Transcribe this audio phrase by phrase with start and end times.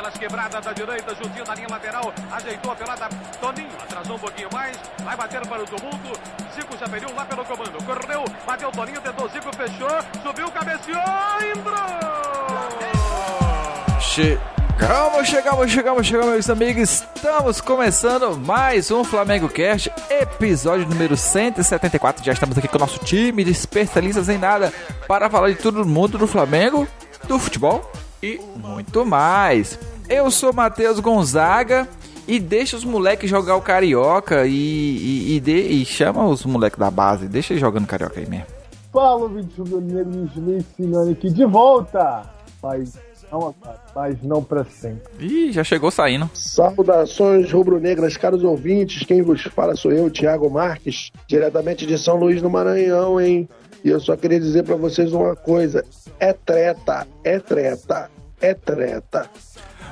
[0.00, 3.06] pelas quebradas da direita, juntinho da linha lateral, ajeitou a pelada,
[3.38, 6.18] Toninho, atrasou um pouquinho mais, vai bater para o tumulto,
[6.54, 9.90] Zico já pediu lá pelo comando, correu, bateu Toninho, tentou Zico, fechou,
[10.22, 11.02] subiu, cabeceou,
[11.54, 11.76] entrou!
[14.00, 17.04] Chegamos, chegamos, chegamos, chegamos, meus amigos.
[17.14, 22.24] Estamos começando mais um Flamengo Cast, episódio número 174.
[22.24, 24.72] Já estamos aqui com o nosso time de especialistas em nada
[25.06, 26.88] para falar de tudo no mundo do Flamengo,
[27.28, 27.92] do futebol
[28.22, 29.78] e muito mais.
[30.08, 31.88] Eu sou Matheus Gonzaga
[32.26, 36.78] e deixa os moleques jogar o carioca e, e, e, de, e chama os moleques
[36.78, 38.46] da base, deixa eles jogando carioca aí mesmo.
[38.92, 42.28] Fala, 21 do Negro, me ensinando aqui de volta.
[42.62, 42.98] Mas
[43.30, 43.54] não,
[43.94, 45.02] mas não para sempre.
[45.20, 46.28] Ih, já chegou saindo.
[46.34, 49.04] Saudações rubro-negras, caros ouvintes.
[49.04, 53.48] Quem vos fala sou eu, Thiago Marques, diretamente de São Luís no Maranhão, hein?
[53.84, 55.84] E eu só queria dizer para vocês uma coisa:
[56.18, 59.28] é treta, é treta, é treta.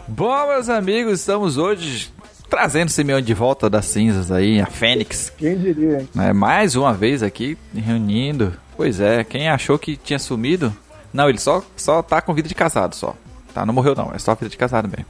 [0.06, 2.10] Bom, meus amigos, estamos hoje
[2.48, 5.30] trazendo o Simeone de volta das cinzas aí, a Fênix.
[5.36, 6.08] Quem diria, hein?
[6.18, 8.54] É, mais uma vez aqui, reunindo.
[8.76, 10.74] Pois é, quem achou que tinha sumido?
[11.12, 13.14] Não, ele só, só tá com vida de casado só.
[13.52, 15.06] Tá, não morreu não, é só vida de casado mesmo.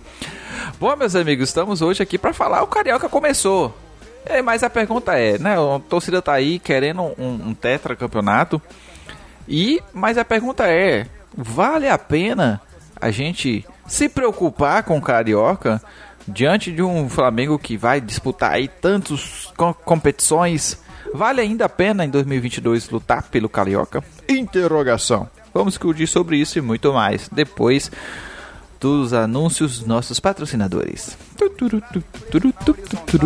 [0.80, 2.62] Bom, meus amigos, estamos hoje aqui para falar.
[2.62, 3.76] O Carioca começou.
[4.24, 5.54] É, mas a pergunta é, né?
[5.54, 8.60] A torcida tá aí querendo um, um tetracampeonato.
[9.46, 12.60] E, mas a pergunta é, vale a pena
[13.00, 15.82] a gente se preocupar com o Carioca
[16.26, 19.52] diante de um Flamengo que vai disputar aí tantas
[19.84, 20.78] competições?
[21.14, 24.04] Vale ainda a pena em 2022 lutar pelo Carioca?
[24.28, 25.28] Interrogação.
[25.54, 27.90] Vamos discutir sobre isso e muito mais depois
[28.80, 31.16] dos anúncios dos nossos patrocinadores.
[31.36, 31.66] Todo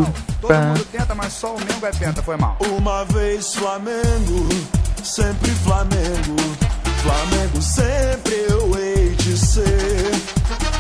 [0.01, 2.57] mundo tenta, mas só o Mengo é penta, foi mal.
[2.61, 4.49] Uma vez Flamengo,
[5.03, 6.62] sempre Flamengo.
[7.03, 10.13] Flamengo sempre eu hei de ser.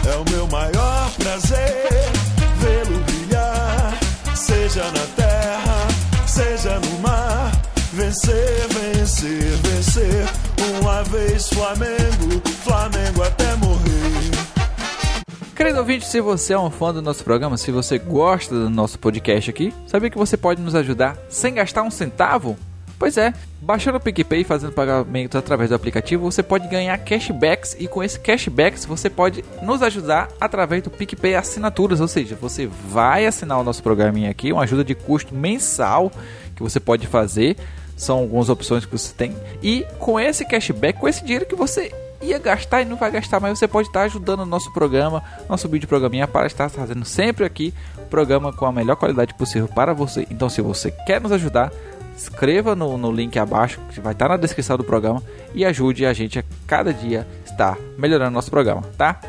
[0.08, 2.12] É o meu maior prazer
[2.58, 3.98] vê-lo brilhar,
[4.36, 5.88] seja na terra,
[6.26, 7.50] seja no mar.
[7.92, 10.28] Vencer, vencer, vencer.
[10.80, 13.92] Uma vez Flamengo, Flamengo até morrer.
[15.56, 18.98] Querido ouvinte, se você é um fã do nosso programa, se você gosta do nosso
[18.98, 22.56] podcast aqui, sabia que você pode nos ajudar sem gastar um centavo?
[23.02, 27.74] Pois é, baixando o PicPay e fazendo pagamentos através do aplicativo, você pode ganhar cashbacks
[27.76, 32.68] e com esse cashbacks você pode nos ajudar através do PicPay Assinaturas, ou seja, você
[32.68, 36.12] vai assinar o nosso programinha aqui, uma ajuda de custo mensal
[36.54, 37.56] que você pode fazer,
[37.96, 41.92] são algumas opções que você tem, e com esse cashback, com esse dinheiro que você
[42.22, 45.68] ia gastar e não vai gastar, mas você pode estar ajudando o nosso programa, nosso
[45.68, 47.74] vídeo programinha para estar fazendo sempre aqui
[48.08, 50.26] programa com a melhor qualidade possível para você.
[50.30, 51.72] Então, se você quer nos ajudar,
[52.16, 55.22] escreva no, no link abaixo, que vai estar na descrição do programa,
[55.54, 59.20] e ajude a gente a cada dia estar melhorando nosso programa, tá?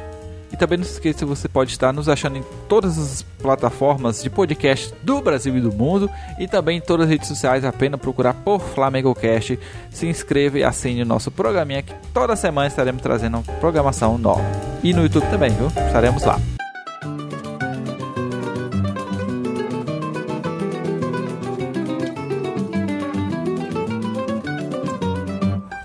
[0.54, 4.30] E também não se esqueça, você pode estar nos achando em todas as plataformas de
[4.30, 6.08] podcast do Brasil e do mundo
[6.38, 9.60] e também em todas as redes sociais, apenas procurar por Flamengo Cast.
[9.90, 14.44] Se inscreva e assine o nosso programinha que toda semana estaremos trazendo programação nova.
[14.84, 15.68] E no YouTube também, viu?
[15.88, 16.40] Estaremos lá.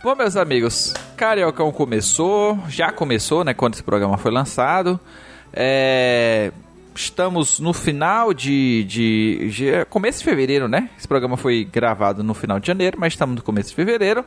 [0.09, 3.53] Bom, meus amigos, Cariocão começou, já começou, né?
[3.53, 4.99] Quando esse programa foi lançado.
[5.53, 6.51] É,
[6.95, 10.89] estamos no final de, de, de, Começo de fevereiro, né?
[10.97, 14.25] Esse programa foi gravado no final de janeiro, mas estamos no começo de fevereiro.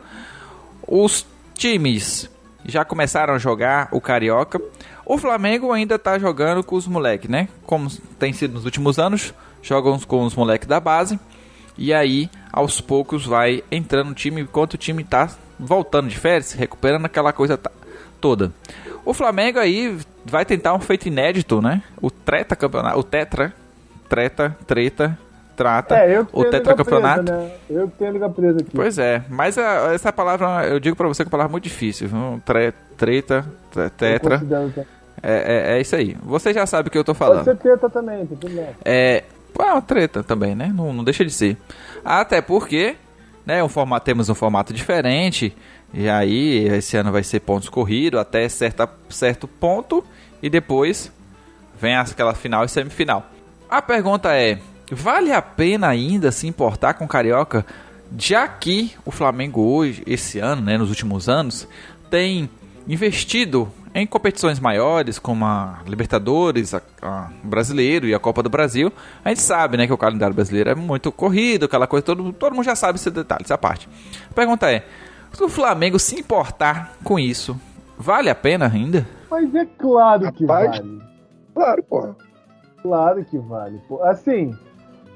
[0.87, 1.25] Os
[1.55, 2.29] times
[2.63, 4.61] já começaram a jogar o Carioca.
[5.03, 7.47] O Flamengo ainda tá jogando com os moleques, né?
[7.65, 7.89] Como
[8.19, 9.33] tem sido nos últimos anos,
[9.63, 11.19] jogam com os moleques da base.
[11.75, 15.27] E aí, aos poucos, vai entrando o time enquanto o time tá
[15.61, 17.59] voltando de férias, recuperando aquela coisa
[18.19, 18.51] toda.
[19.05, 21.81] O Flamengo aí vai tentar um feito inédito, né?
[22.01, 23.53] O treta campeonato, o tetra,
[24.09, 25.17] treta, treta,
[25.55, 27.31] trata, É, o tenho tetra presa, campeonato.
[27.31, 27.51] né?
[27.69, 28.69] Eu que tenho a liga presa aqui.
[28.73, 31.63] Pois é, mas a- essa palavra, eu digo pra você que é uma palavra muito
[31.63, 32.07] difícil.
[32.07, 32.41] viu?
[32.45, 34.41] Tre, treta, tre- tetra,
[35.23, 36.15] é, é, é isso aí.
[36.23, 37.43] Você já sabe o que eu tô falando.
[37.45, 38.67] Pode ser treta também, tudo bem.
[38.85, 39.23] É,
[39.59, 40.71] é uma treta também, né?
[40.75, 41.57] Não, não deixa de ser.
[42.05, 42.95] Até porque,
[43.45, 45.55] né, um formato, temos um formato diferente.
[45.93, 50.03] E aí, esse ano vai ser pontos corridos até certa, certo ponto.
[50.41, 51.11] E depois
[51.79, 53.25] vem aquela final e semifinal.
[53.69, 54.59] A pergunta é:
[54.91, 57.65] vale a pena ainda se importar com Carioca?
[58.17, 61.67] Já que o Flamengo hoje, esse ano, né, nos últimos anos,
[62.09, 62.49] tem
[62.87, 68.91] investido em competições maiores, como a Libertadores, a, a Brasileiro e a Copa do Brasil,
[69.23, 72.53] a gente sabe né, que o calendário brasileiro é muito corrido, aquela coisa, todo, todo
[72.53, 73.89] mundo já sabe esse detalhe, essa parte.
[74.29, 74.85] A pergunta é:
[75.33, 77.59] se o Flamengo se importar com isso,
[77.97, 79.05] vale a pena ainda?
[79.29, 80.77] Mas é claro que Rapaz.
[80.77, 81.01] vale.
[81.53, 82.15] Claro, porra.
[82.81, 83.79] Claro que vale.
[83.87, 84.01] Pô.
[84.03, 84.55] Assim,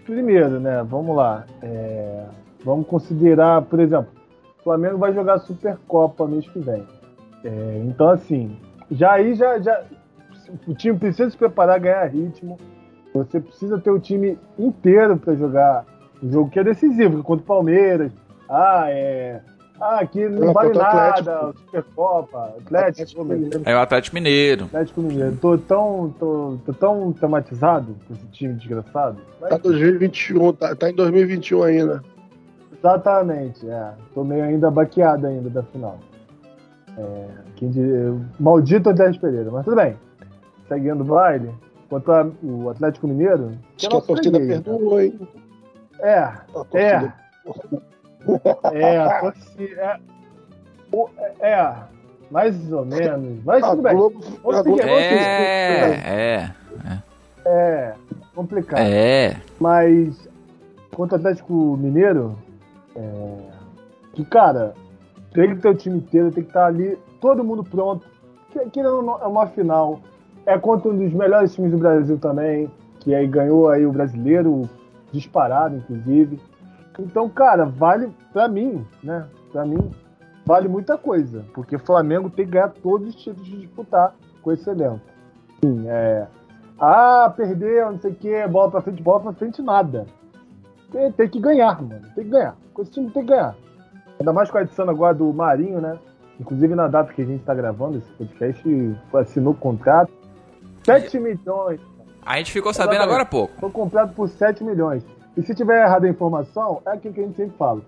[0.06, 0.84] primeiro, né?
[0.84, 1.46] Vamos lá.
[1.62, 2.26] É,
[2.64, 4.10] vamos considerar, por exemplo,
[4.60, 6.86] o Flamengo vai jogar Supercopa mês que vem.
[7.44, 8.58] É, então, assim,
[8.92, 9.84] já aí já, já.
[10.68, 12.58] O time precisa se preparar, ganhar ritmo.
[13.14, 15.86] Você precisa ter o time inteiro para jogar
[16.22, 18.12] um jogo que é decisivo, contra o Palmeiras.
[18.50, 19.42] Ah, é.
[19.80, 23.62] Ah, aqui não Não, vale nada, Supercopa, Atlético, Atlético Mineiro.
[23.66, 24.66] É o Atlético Mineiro.
[24.66, 25.36] Atlético Mineiro.
[25.42, 29.18] Tô tão, tô, tô tão traumatizado com esse time desgraçado.
[29.42, 32.02] Mas- Tá 2021, tá, tá em 2021 ainda.
[32.78, 33.92] Exatamente, é.
[34.14, 36.00] Tô meio ainda baqueado ainda da final.
[36.98, 39.96] É, quem diria, maldito Atlético Pereira, mas tudo bem.
[40.68, 41.52] Seguindo o baile,
[41.90, 43.52] contra o Atlético Mineiro.
[43.78, 44.64] Acho que a torcida freguês, né?
[44.64, 45.20] perdoou, hein?
[46.00, 46.42] É, A
[46.74, 47.00] é.
[47.00, 47.14] torcida-
[48.74, 49.82] É, a torcida.
[49.82, 50.00] É,
[50.92, 51.10] o-
[51.40, 51.76] é,
[52.32, 53.44] mais ou menos.
[53.44, 53.96] Mas A tudo bem.
[53.96, 54.90] Globo, Vamos a Globo seguir.
[54.90, 56.52] É,
[57.46, 57.94] é, É
[58.34, 58.80] complicado.
[58.80, 59.38] é.
[59.60, 60.28] Mas
[60.96, 62.36] contra o Atlético Mineiro,
[62.96, 63.38] é,
[64.14, 64.74] que cara,
[65.36, 68.08] tem que ter o time inteiro, tem que estar ali, todo mundo pronto.
[68.72, 70.00] Que, não é uma final.
[70.46, 72.72] É contra um dos melhores times do Brasil também,
[73.02, 74.70] que aí ganhou aí o brasileiro,
[75.12, 76.40] disparado, inclusive.
[76.98, 79.28] Então, cara, vale pra mim, né?
[79.52, 79.92] Pra mim,
[80.46, 81.44] vale muita coisa.
[81.54, 85.02] Porque Flamengo tem que ganhar todos os títulos de disputar com esse elenco.
[85.62, 86.28] Sim, é.
[86.80, 90.06] Ah, perdeu, não sei o que, bola pra frente, bola pra frente, nada.
[90.92, 92.02] Tem, tem que ganhar, mano.
[92.16, 92.56] Tem que ganhar.
[92.74, 93.56] Com esse time tem que ganhar.
[94.20, 95.98] Ainda mais com a edição agora do Marinho, né?
[96.40, 100.12] Inclusive na data que a gente tá gravando esse podcast, assinou o contrato.
[100.86, 101.80] 7 milhões.
[102.26, 103.54] A gente ficou sabendo agora há pouco.
[103.60, 105.06] Foi comprado por 7 milhões.
[105.38, 107.82] E se tiver errado a informação, é aquilo que a gente sempre fala.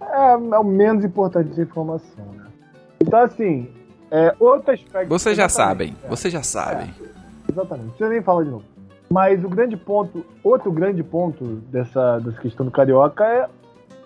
[0.00, 2.44] É, é o menos importante de informação, né?
[3.00, 3.70] Então, assim,
[4.10, 5.08] é, outro aspecto.
[5.08, 6.08] Vocês já sabem, é.
[6.08, 6.94] vocês já sabem.
[7.50, 8.64] Exatamente, não precisa nem falar de novo.
[9.08, 13.48] Mas o grande ponto, outro grande ponto dessa, dessa questão do Carioca é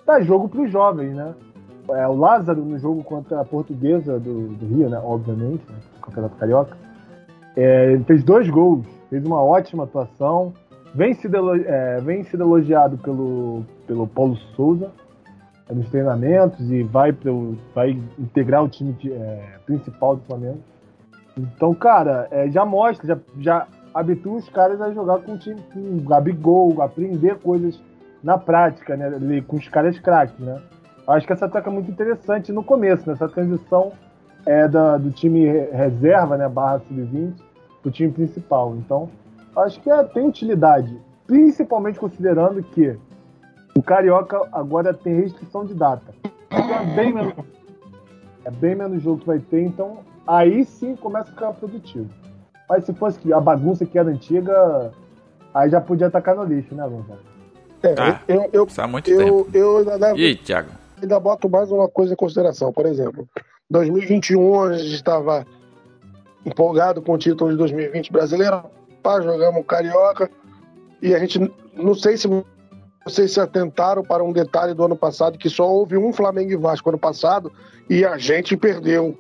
[0.07, 1.35] dar jogo para os jovens, né?
[1.91, 5.01] É, o Lázaro no jogo contra a portuguesa do, do Rio, né?
[5.03, 5.77] Obviamente, né?
[6.03, 6.77] Campeonato Carioca.
[7.57, 10.53] É, ele fez dois gols, fez uma ótima atuação.
[10.95, 14.91] Vem sido, é, vem sido elogiado pelo, pelo Paulo Souza
[15.69, 20.59] é, nos treinamentos e vai, pro, vai integrar o time de- é, principal do Flamengo.
[21.37, 25.61] Então, cara, é, já mostra, já, já habitua os caras a jogar com o time,
[25.73, 27.81] com o Gabigol, aprender coisas
[28.23, 29.07] na prática, né?
[29.07, 30.61] ali, Com os caras craques, né?
[31.07, 33.93] Acho que essa troca é muito interessante no começo, nessa transição
[34.47, 36.49] é, da, do time re- reserva, né?
[36.49, 37.35] Barra sub-20,
[37.83, 38.77] pro time principal.
[38.77, 39.09] Então,
[39.57, 40.97] acho que é, tem utilidade,
[41.27, 42.97] principalmente considerando que
[43.77, 46.13] o Carioca agora tem restrição de data.
[46.53, 47.35] Então é bem menos,
[48.45, 52.09] é bem menos jogo que vai ter, então aí sim começa a ficar produtivo.
[52.69, 54.93] Mas se fosse a bagunça que era antiga,
[55.55, 57.21] aí já podia atacar no lixo, né, Gonzalo?
[57.83, 58.23] É, Tá.
[58.29, 59.49] eu, eu, muito tempo.
[59.53, 60.71] eu, eu ainda, levo- E aí, Thiago?
[61.01, 62.73] ainda boto mais uma coisa em consideração.
[62.73, 63.27] Por exemplo,
[63.71, 65.47] 2021 a gente estava
[66.45, 68.63] empolgado com o título de 2020 brasileiro,
[69.03, 70.31] pá, jogamos Carioca,
[71.03, 71.39] e a gente,
[71.75, 72.29] não sei se
[73.05, 76.57] vocês se atentaram para um detalhe do ano passado, que só houve um Flamengo e
[76.57, 77.51] Vasco ano passado,
[77.89, 79.17] e a gente perdeu.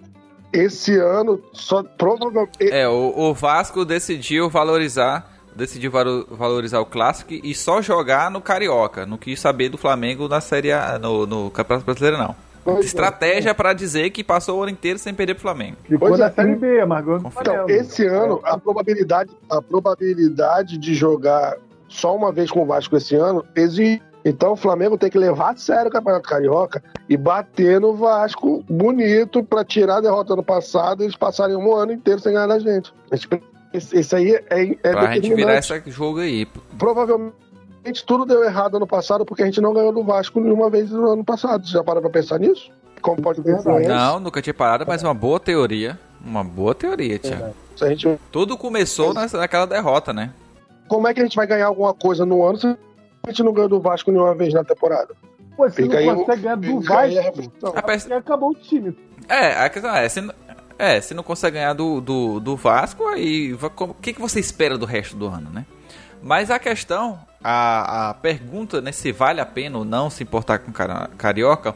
[0.52, 2.72] Esse ano, só provavelmente.
[2.72, 8.40] É, o, o Vasco decidiu valorizar, decidiu valo- valorizar o clássico e só jogar no
[8.40, 9.06] Carioca.
[9.06, 12.34] Não quis saber do Flamengo na série A, no, no Campeonato Brasileiro, não.
[12.62, 12.80] Pois é.
[12.80, 15.76] Estratégia pra dizer que passou o ano inteiro sem perder pro Flamengo.
[15.84, 16.30] Ficou Pois na é.
[16.30, 17.20] Série B, Margot.
[17.40, 21.56] Então, esse ano, a probabilidade, a probabilidade de jogar
[21.88, 24.02] só uma vez com o Vasco esse ano existe.
[24.22, 28.62] Então o Flamengo tem que levar a sério o Campeonato Carioca e bater no Vasco
[28.68, 32.46] bonito para tirar a derrota do passado e eles passarem um ano inteiro sem ganhar
[32.46, 32.92] da gente.
[33.10, 33.26] Esse,
[33.72, 36.46] esse- esse aí é, é Pra gente virar esse jogo aí.
[36.78, 37.34] Provavelmente
[38.06, 41.10] tudo deu errado ano passado porque a gente não ganhou do Vasco nenhuma vez no
[41.10, 41.66] ano passado.
[41.66, 42.70] Você já parou pra pensar nisso?
[43.00, 43.94] Como pode ter influência?
[43.94, 45.98] Não, nunca tinha parado, mas uma boa teoria.
[46.22, 47.54] Uma boa teoria, Thiago.
[47.74, 50.30] Se a gente Tudo começou nessa- naquela derrota, né?
[50.86, 52.76] como é que a gente vai ganhar alguma coisa no ano se a
[53.30, 55.14] gente não ganhou do Vasco nenhuma vez na temporada?
[55.56, 57.72] Pô, você Fica aí não o- consegue ganhar do fica aí Vasco, reflexão.
[57.76, 58.98] A e acabou o time.
[59.28, 60.20] É, a questão é, se,
[60.80, 64.78] é, se não consegue ganhar do, do, do Vasco, aí o que, que você espera
[64.78, 65.66] do resto do ano, né?
[66.22, 70.58] Mas a questão, a, a pergunta, né, se vale a pena ou não se importar
[70.58, 70.72] com
[71.18, 71.74] Carioca,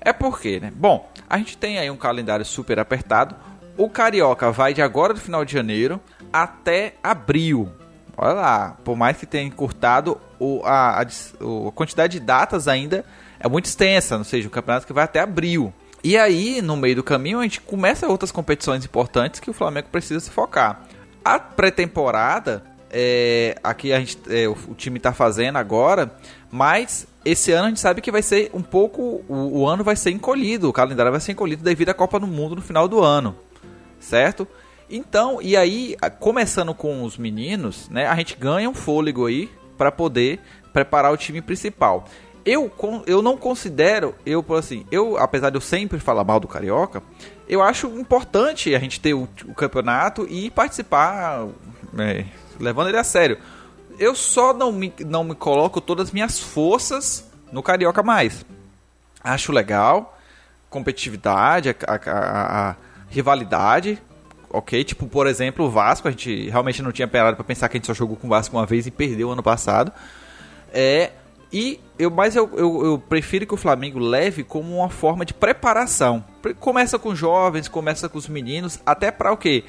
[0.00, 0.72] é porque, né?
[0.74, 3.34] Bom, a gente tem aí um calendário super apertado.
[3.76, 6.00] O Carioca vai de agora do final de janeiro
[6.32, 7.68] até abril.
[8.16, 13.04] Olha lá, por mais que tenha encurtado, o, a, a a quantidade de datas ainda
[13.40, 15.74] é muito extensa, ou seja, o campeonato que vai até abril.
[16.06, 19.88] E aí, no meio do caminho, a gente começa outras competições importantes que o Flamengo
[19.90, 20.86] precisa se focar.
[21.24, 26.14] a pré-temporada, é, aqui a gente, é, o, time tá fazendo agora,
[26.48, 29.24] mas esse ano a gente sabe que vai ser um pouco.
[29.28, 32.26] O, o, ano vai ser encolhido, o calendário vai ser encolhido devido à Copa do
[32.28, 33.34] Mundo no final do ano,
[33.98, 34.46] certo?
[34.88, 39.90] Então, e aí, começando com os meninos, né, a gente ganha um fôlego aí para
[39.90, 40.38] poder
[40.72, 42.04] preparar o time principal.
[42.46, 42.72] Eu,
[43.08, 47.02] eu não considero, eu assim, eu apesar de eu sempre falar mal do Carioca,
[47.48, 51.44] eu acho importante a gente ter o, o campeonato e participar,
[51.98, 52.24] é,
[52.60, 53.38] levando ele a sério.
[53.98, 58.46] Eu só não me, não me coloco todas as minhas forças no Carioca mais.
[59.24, 60.16] Acho legal,
[60.70, 62.76] competitividade, a, a, a,
[63.08, 64.00] rivalidade,
[64.48, 64.84] ok?
[64.84, 67.78] Tipo, por exemplo, o Vasco, a gente realmente não tinha parado para pensar que a
[67.78, 69.90] gente só jogou com o Vasco uma vez e perdeu ano passado.
[70.72, 71.10] É,
[71.58, 75.32] e eu, mas eu, eu, eu, prefiro que o Flamengo leve como uma forma de
[75.32, 76.22] preparação.
[76.60, 79.64] Começa com jovens, começa com os meninos, até para o quê?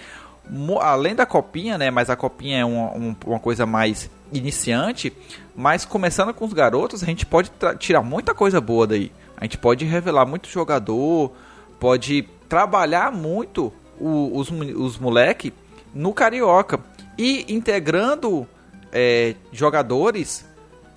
[0.81, 1.89] Além da copinha, né?
[1.89, 5.13] Mas a copinha é uma, uma coisa mais iniciante.
[5.55, 9.09] Mas começando com os garotos, a gente pode tirar muita coisa boa daí.
[9.37, 11.31] A gente pode revelar muito jogador,
[11.79, 15.53] pode trabalhar muito o, os, os moleque
[15.93, 16.81] no Carioca.
[17.17, 18.45] E integrando
[18.91, 20.45] é, jogadores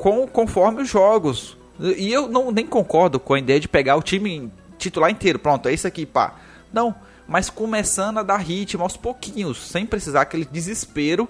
[0.00, 1.58] com, conforme os jogos.
[1.78, 5.38] E eu não nem concordo com a ideia de pegar o time titular inteiro.
[5.38, 6.36] Pronto, é isso aqui, pá.
[6.72, 6.94] Não,
[7.28, 11.28] mas começando a dar ritmo aos pouquinhos, sem precisar aquele desespero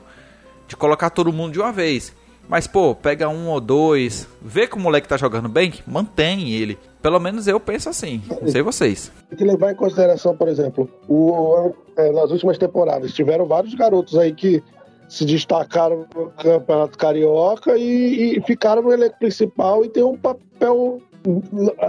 [0.68, 2.14] de colocar todo mundo de uma vez.
[2.48, 6.78] Mas, pô, pega um ou dois, vê que o moleque tá jogando bem, mantém ele.
[7.02, 8.22] Pelo menos eu penso assim.
[8.40, 9.10] Não sei vocês.
[9.28, 14.16] Tem que levar em consideração, por exemplo, o, é, nas últimas temporadas, tiveram vários garotos
[14.16, 14.62] aí que
[15.10, 21.02] se destacaram no Campeonato Carioca e, e ficaram no elenco principal e tem um papel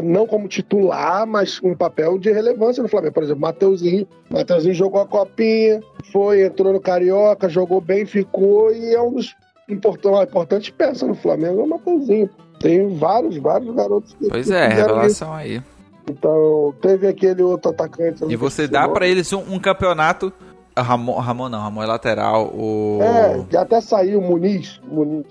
[0.03, 3.13] não como titular, mas um papel de relevância no Flamengo.
[3.13, 4.07] Por exemplo, Mateuzinho.
[4.27, 9.35] Mateuzinho jogou a copinha, foi, entrou no Carioca, jogou bem, ficou e é um dos
[9.69, 12.29] importantes, importantes peças no Flamengo, é o Mateuzinho.
[12.59, 14.29] Tem vários, vários garotos que.
[14.29, 15.25] Pois é, revelação isso.
[15.25, 15.61] aí.
[16.09, 18.25] Então, teve aquele outro atacante.
[18.27, 20.33] E você dá para eles um, um, campeonato.
[20.77, 22.47] Ramon, Ramon não, Ramon é lateral.
[22.47, 22.99] O...
[23.01, 24.79] É, até saiu o Muniz.
[24.83, 25.25] Muniz.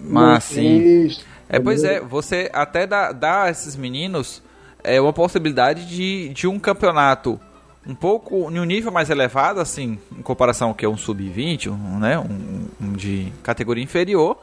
[0.00, 1.10] Mas sim.
[1.48, 4.42] É, pois é, você até dá, dá a esses meninos
[4.82, 7.40] é, uma possibilidade de, de um campeonato
[7.86, 11.68] um pouco em um nível mais elevado, assim, em comparação ao que é um sub-20,
[11.68, 14.38] um, né, um, um, de categoria inferior,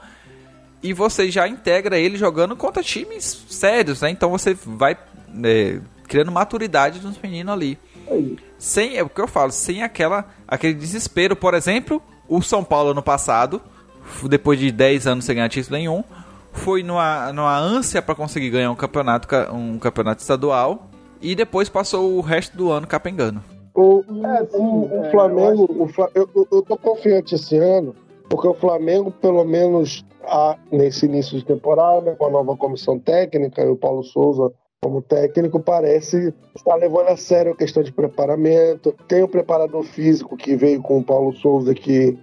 [0.84, 4.10] e você já integra ele jogando contra times sérios, né?
[4.10, 4.96] Então você vai
[5.44, 7.80] é, criando maturidade nos meninos ali.
[8.62, 11.36] Sem, é o que eu falo, sem aquela aquele desespero.
[11.36, 12.00] Por exemplo,
[12.30, 13.60] o São Paulo no passado,
[14.30, 16.04] depois de 10 anos sem ganhar título nenhum,
[16.54, 20.88] foi numa, numa ânsia para conseguir ganhar um campeonato, um campeonato estadual
[21.20, 23.42] e depois passou o resto do ano capengando.
[23.74, 27.96] O, é, sim, o, o é, Flamengo, eu, o, eu, eu tô confiante esse ano,
[28.30, 33.64] porque o Flamengo, pelo menos a, nesse início de temporada, com a nova comissão técnica
[33.64, 38.96] e o Paulo Souza como técnico, parece estar levando a sério a questão de preparamento.
[39.08, 42.18] Tem o preparador físico que veio com o Paulo Souza, que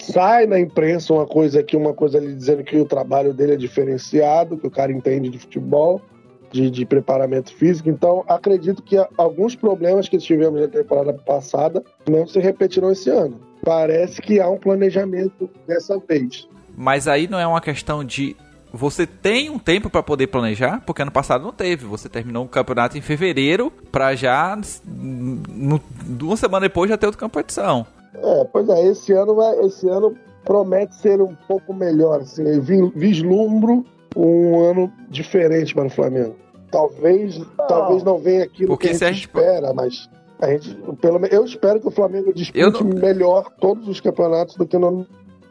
[0.00, 3.56] sai na imprensa uma coisa aqui, uma coisa ali dizendo que o trabalho dele é
[3.56, 6.02] diferenciado, que o cara entende de futebol,
[6.50, 7.88] de, de preparamento físico.
[7.88, 13.40] Então, acredito que alguns problemas que tivemos na temporada passada não se repetirão esse ano.
[13.64, 16.48] Parece que há um planejamento dessa vez.
[16.76, 18.34] Mas aí não é uma questão de
[18.74, 21.86] você tem um tempo para poder planejar, porque ano passado não teve.
[21.86, 25.80] Você terminou o campeonato em fevereiro para já no,
[26.20, 27.86] uma semana depois já ter outra competição.
[28.12, 32.60] É, pois é, esse ano esse ano promete ser um pouco melhor, assim,
[32.94, 36.34] vislumbro um ano diferente para o Flamengo.
[36.70, 40.08] Talvez não, talvez não venha aquilo porque que a gente, a gente espera, mas
[40.40, 43.00] a gente, pelo eu espero que o Flamengo dispute não...
[43.00, 45.06] melhor todos os campeonatos do que no ano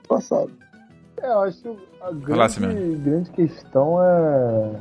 [0.10, 0.52] passado.
[1.24, 4.72] É, eu acho que a grande, grande questão é.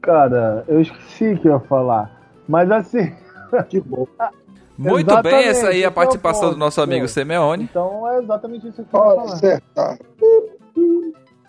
[0.00, 2.10] Cara, eu esqueci o que eu ia falar.
[2.48, 3.12] Mas assim.
[3.68, 4.08] Que bom.
[4.76, 7.64] Muito exatamente, bem, essa aí é a participação é do nosso amigo Simeone.
[7.64, 9.36] Então é exatamente isso que eu ia falar.
[9.36, 9.64] Certo.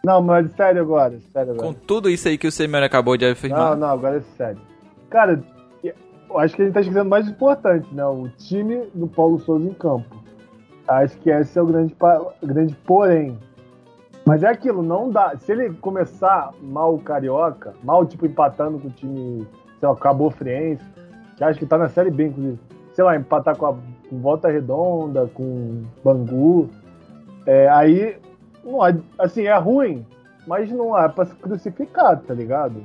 [0.04, 1.68] Não, mas sério agora, sério agora.
[1.68, 3.72] Com tudo isso aí que o Simeone acabou de afirmar.
[3.72, 4.62] Não, não, agora é sério.
[5.10, 5.44] Cara,
[5.84, 8.06] eu acho que a gente tá esquecendo mais importante, né?
[8.06, 10.24] O time do Paulo Souza em campo.
[10.88, 11.96] Acho que esse é o grande,
[12.44, 13.38] grande porém.
[14.28, 15.38] Mas é aquilo, não dá.
[15.38, 19.48] Se ele começar mal o Carioca, mal tipo empatando com o time,
[19.80, 20.84] sei lá, Cabo Friense,
[21.38, 22.60] que acho que tá na Série B, inclusive.
[22.92, 23.74] Sei lá, empatar com, a,
[24.10, 26.70] com Volta Redonda, com Bangu.
[27.46, 28.18] É, aí,
[28.66, 28.80] não,
[29.18, 30.06] assim, é ruim,
[30.46, 32.84] mas não é pra se crucificar, tá ligado?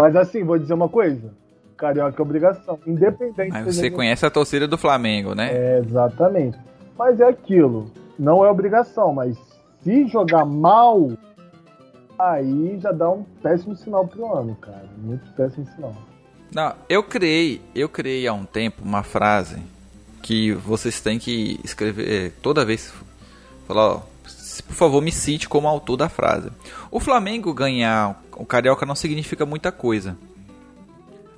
[0.00, 1.30] Mas assim, vou dizer uma coisa.
[1.76, 3.50] Carioca é obrigação, independente.
[3.50, 5.50] Mas você conhece a torcida do Flamengo, né?
[5.52, 6.58] É, exatamente.
[6.96, 9.38] Mas é aquilo não é obrigação, mas
[9.82, 11.10] se jogar mal,
[12.18, 14.88] aí já dá um péssimo sinal pro ano, cara.
[14.98, 15.94] Muito péssimo sinal.
[16.54, 19.62] Não, eu criei, eu criei há um tempo uma frase
[20.22, 22.92] que vocês têm que escrever eh, toda vez.
[23.66, 24.02] Falar, ó,
[24.66, 26.50] por favor, me cite como autor da frase.
[26.90, 30.16] O Flamengo ganhar o Carioca não significa muita coisa.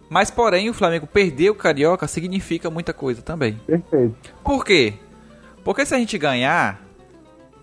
[0.08, 3.54] Mas, porém, o Flamengo perder o Carioca significa muita coisa também.
[3.66, 4.14] Perfeito.
[4.44, 4.94] Por quê?
[5.64, 6.80] Porque se a gente ganhar,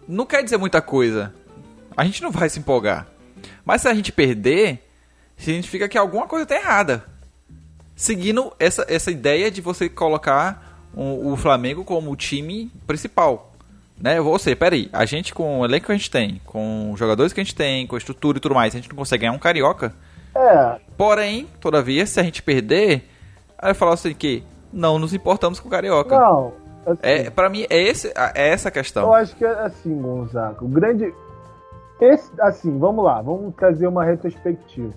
[0.10, 1.34] não quer dizer muita coisa.
[1.96, 3.08] A gente não vai se empolgar.
[3.64, 4.84] Mas se a gente perder,
[5.38, 7.06] significa que alguma coisa está errada.
[7.96, 13.54] Seguindo essa, essa ideia de você colocar um, o Flamengo como o time principal.
[14.02, 14.20] Né?
[14.20, 17.40] Você, peraí, a gente com o elenco que a gente tem, com os jogadores que
[17.40, 19.40] a gente tem, com a estrutura e tudo mais, a gente não consegue ganhar um
[19.40, 19.94] carioca.
[20.34, 23.08] É, Porém, todavia, se a gente perder,
[23.58, 26.18] aí eu falo assim que não nos importamos com o carioca.
[26.18, 26.54] não.
[26.86, 29.14] Assim, É, pra mim, é, esse, é essa a Eu questão.
[29.14, 30.64] acho que é assim, Gonzaga.
[30.64, 31.14] O grande.
[32.02, 34.94] Esse, assim, vamos lá, vamos trazer uma retrospectiva.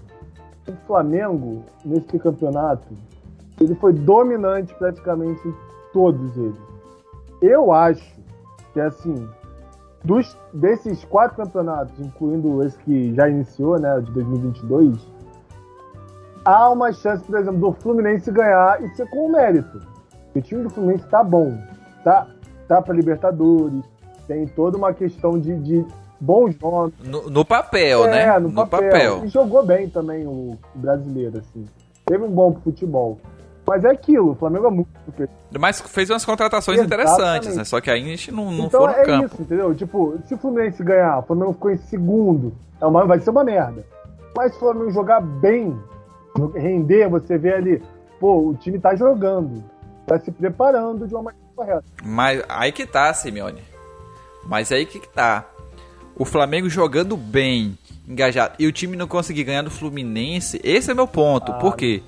[0.68, 2.86] O Flamengo, nesse campeonato,
[3.60, 5.54] ele foi dominante praticamente em
[5.92, 6.54] todos eles.
[7.40, 8.14] Eu acho
[8.72, 9.28] que, assim,
[10.04, 14.96] dos, desses quatro campeonatos, incluindo esse que já iniciou, né, de 2022,
[16.44, 19.80] há uma chance, por exemplo, do Fluminense ganhar e ser com mérito.
[20.34, 21.58] O time do Fluminense tá bom,
[22.04, 22.26] tá,
[22.68, 23.82] tá para Libertadores,
[24.26, 25.84] tem toda uma questão de, de
[26.20, 26.94] bons nomes.
[27.04, 28.22] No, no papel, né?
[28.22, 29.24] É, no, papel.
[29.24, 31.64] E jogou bem também o brasileiro, assim.
[32.06, 33.18] Teve um bom futebol.
[33.66, 34.88] Mas é aquilo, o Flamengo é muito.
[35.58, 37.08] Mas fez umas contratações Exatamente.
[37.08, 37.64] interessantes, né?
[37.64, 39.26] Só que aí a gente não, não então foi no é campo.
[39.26, 39.74] isso, entendeu?
[39.74, 43.44] Tipo, se o Fluminense ganhar, o Flamengo ficou em segundo, é uma, vai ser uma
[43.44, 43.84] merda.
[44.36, 45.78] Mas se o Flamengo jogar bem,
[46.54, 47.82] render, você vê ali,
[48.18, 49.62] pô, o time tá jogando,
[50.06, 51.84] tá se preparando de uma maneira correta.
[52.02, 53.62] Mas aí que tá, Simeone.
[54.44, 55.44] Mas aí que tá.
[56.16, 57.78] O Flamengo jogando bem,
[58.08, 61.52] engajado, e o time não conseguir ganhar do Fluminense, esse é meu ponto.
[61.52, 62.02] Ah, Por quê?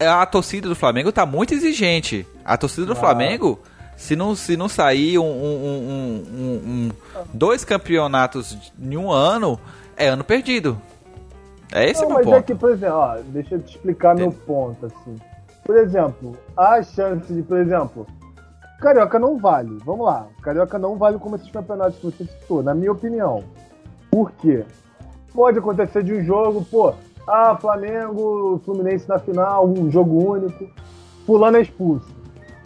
[0.00, 2.26] A torcida do Flamengo tá muito exigente.
[2.44, 2.96] A torcida do Ah.
[2.96, 3.60] Flamengo,
[3.96, 6.90] se não, se não sair um, um- um-
[7.32, 9.60] dois campeonatos em um ano,
[9.96, 10.80] é ano perdido.
[11.70, 12.36] É esse Não, meu mas ponto.
[12.36, 15.16] é que, por exemplo, ó, deixa eu te explicar meu ponto, assim.
[15.64, 18.06] Por exemplo, a chance de, por exemplo,
[18.82, 19.78] Carioca não vale.
[19.84, 20.26] Vamos lá.
[20.42, 23.44] Carioca não vale como esses campeonatos que você citou, na minha opinião.
[24.10, 24.64] Por quê?
[25.32, 26.92] Pode acontecer de um jogo, pô,
[27.26, 30.66] ah, Flamengo, Fluminense na final, um jogo único,
[31.24, 32.12] fulano é expulso.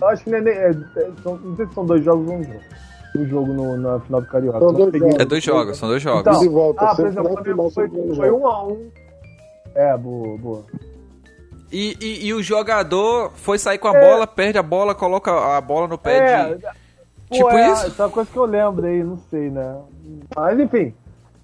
[0.00, 2.26] Eu acho que não, é, nem- é- é- são- não sei se são dois jogos
[2.28, 2.60] ou um jogo.
[3.18, 4.58] Um jogo no- na final do Carioca.
[4.58, 5.08] São dois peguei.
[5.10, 5.22] jogos.
[5.22, 6.20] É dois jogos, são dois jogos.
[6.20, 8.90] Então, volta, ah, por exemplo, o Flamengo foi, foi um a um.
[9.74, 10.62] É, boa, boa.
[11.70, 14.00] E, e- e o jogador foi sair com a É.
[14.00, 16.62] bola, perde a bola, coloca a bola no pé É, de.
[16.62, 16.68] pô,
[17.36, 17.86] Tipo é, isso?
[17.86, 19.76] Essa é uma coisa que eu lembro aí, não sei, né?
[20.34, 20.94] Mas enfim,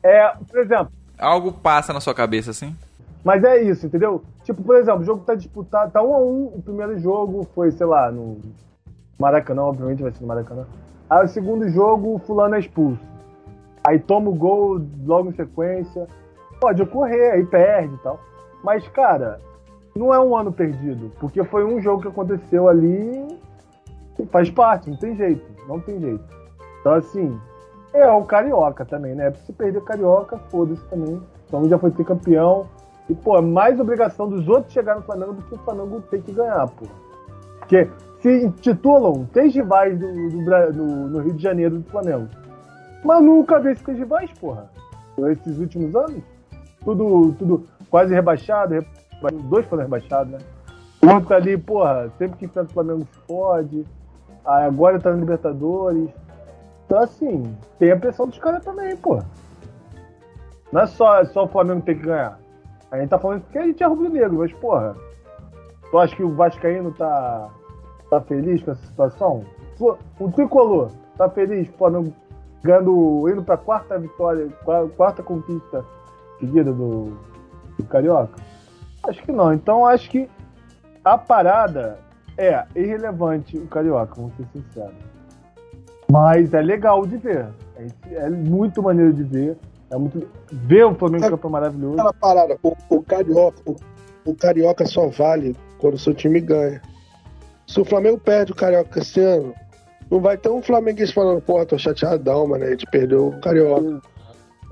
[0.03, 2.75] é, por exemplo, Algo passa na sua cabeça assim?
[3.25, 4.25] mas é isso, entendeu?
[4.45, 7.71] Tipo, por exemplo, o jogo tá disputado, tá um a um, o primeiro jogo foi,
[7.71, 8.41] sei lá, no
[9.19, 10.67] Maracanã, obviamente vai ser no Maracanã.
[11.09, 13.01] Aí o segundo jogo, o fulano é expulso.
[13.85, 16.09] Aí toma o gol logo em sequência.
[16.61, 18.19] Pode ocorrer, aí perde e tal.
[18.65, 19.41] Mas, cara,
[19.95, 23.39] não é um ano perdido, porque foi um jogo que aconteceu ali
[24.19, 26.25] e faz parte, não tem jeito, não tem jeito.
[26.81, 27.39] Então, assim,
[27.93, 29.33] é o Carioca também, né?
[29.47, 31.21] Se perder o Carioca, foda-se também.
[31.47, 32.67] Então já foi ter campeão.
[33.09, 36.23] E, pô, é mais obrigação dos outros chegar no Flamengo do que o Flamengo ter
[36.23, 36.87] que ganhar, pô.
[37.59, 37.89] Porque
[38.21, 42.29] se intitulam três rivais do, do Bra- no, Rio de Janeiro do Flamengo.
[43.05, 44.71] Mas nunca vê esses rivais, porra.
[45.31, 46.23] Esses últimos anos.
[46.85, 48.85] Tudo, tudo quase rebaixado.
[49.31, 50.39] Dois foram rebaixados, né?
[51.03, 53.87] O outro ali, porra, sempre que enfrenta o Flamengo se fode.
[54.45, 56.11] Aí agora tá na Libertadores.
[56.87, 59.25] Então, assim, tem a pressão dos caras também, porra.
[60.71, 62.39] Não é só, só o Flamengo ter que ganhar.
[62.91, 64.95] A gente tá falando porque a gente é rubro-negro, mas, porra,
[65.91, 67.49] tu acha que o Vascaíno tá,
[68.11, 69.45] tá feliz com essa situação?
[70.21, 72.13] O Tricolor tá feliz o Flamengo
[72.63, 75.85] ganhando, indo pra quarta vitória, qua- quarta conquista
[76.39, 77.17] seguida do,
[77.79, 78.41] do Carioca?
[79.05, 79.53] Acho que não.
[79.53, 80.29] Então, acho que
[81.05, 81.99] a parada
[82.37, 84.95] é irrelevante o Carioca, vamos ser sinceros.
[86.11, 87.47] Mas é legal de ver.
[87.77, 89.57] É, é muito maneiro de ver.
[89.91, 90.29] É muito.
[90.51, 91.95] Ver o Flamengo É- campeão maravilhoso.
[91.95, 93.77] Aquela parada, o, o Carioca, o,
[94.25, 96.81] o Carioca só vale quando o seu time ganha.
[97.67, 99.55] Se o Flamengo perde o Carioca esse ano,
[100.11, 104.01] não vai ter um flamenguista falando, porra, tô chateadão, mano, a gente perdeu o Carioca.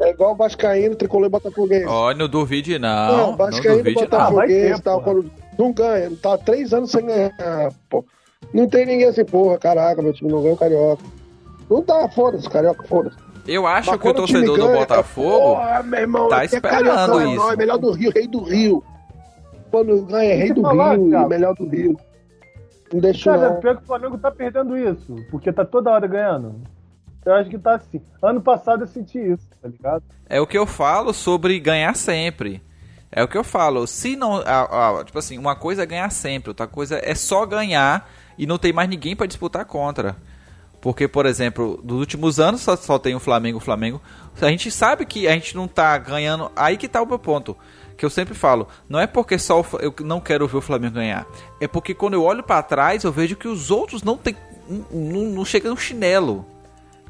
[0.00, 1.86] É igual o Vascaíno, Tricolor e Botafoguense.
[1.86, 3.16] Ó, não duvide não.
[3.16, 4.18] Não, Vascaíno e duvide não.
[4.18, 5.14] Ah, Botafoguense tal, porra.
[5.14, 7.32] quando não ganha, tá há três anos sem ganhar,
[7.88, 8.04] pô.
[8.54, 11.02] Não tem ninguém assim, porra, caraca, meu time não ganha o Carioca.
[11.70, 13.16] Não dá, foda-se, carioca, foda-se.
[13.46, 16.58] Eu acho Mas que o torcedor do ganha, Botafogo Porra, meu irmão, tá aqui é
[16.58, 17.36] esperando é isso.
[17.36, 18.84] nóis, melhor do Rio, rei do Rio.
[19.70, 21.28] Quando ganha, é rei do falar, Rio, Thiago.
[21.28, 21.96] melhor do Rio.
[22.92, 23.60] Não deixa Cara, não.
[23.60, 26.56] pior que o Flamengo tá perdendo isso, porque tá toda hora ganhando.
[27.24, 28.00] Eu acho que tá assim.
[28.22, 30.02] Ano passado eu senti isso, tá ligado?
[30.28, 32.62] É o que eu falo sobre ganhar sempre.
[33.12, 33.86] É o que eu falo.
[33.86, 34.36] Se não.
[34.36, 38.46] a- a- tipo assim, uma coisa é ganhar sempre, outra coisa é só ganhar e
[38.46, 40.16] não tem mais ninguém pra disputar contra.
[40.80, 44.00] Porque, por exemplo, nos últimos anos só, só tem o Flamengo, o Flamengo.
[44.40, 46.50] A gente sabe que a gente não tá ganhando.
[46.56, 47.54] Aí que tá o meu ponto.
[47.98, 51.26] Que eu sempre falo, não é porque só eu não quero ver o Flamengo ganhar.
[51.60, 54.34] É porque quando eu olho pra trás, eu vejo que os outros não tem.
[54.90, 56.46] Não, não chega no chinelo.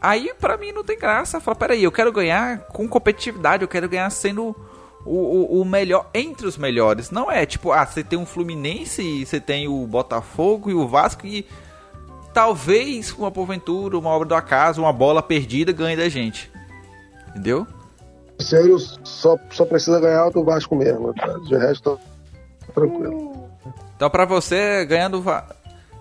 [0.00, 1.40] Aí pra mim não tem graça.
[1.40, 4.56] Fala, peraí, eu quero ganhar com competitividade, eu quero ganhar sendo
[5.04, 7.10] o, o, o melhor entre os melhores.
[7.10, 11.26] Não é tipo, ah, você tem um Fluminense, você tem o Botafogo e o Vasco
[11.26, 11.46] e
[12.32, 16.50] talvez uma porventura, uma obra do acaso, uma bola perdida ganhe da gente.
[17.28, 17.66] Entendeu?
[18.52, 21.12] Ano só, só precisa ganhar do Vasco mesmo.
[21.12, 21.26] Tá?
[21.46, 22.00] De resto,
[22.66, 23.48] tá tranquilo.
[23.96, 25.22] Então pra você, ganhando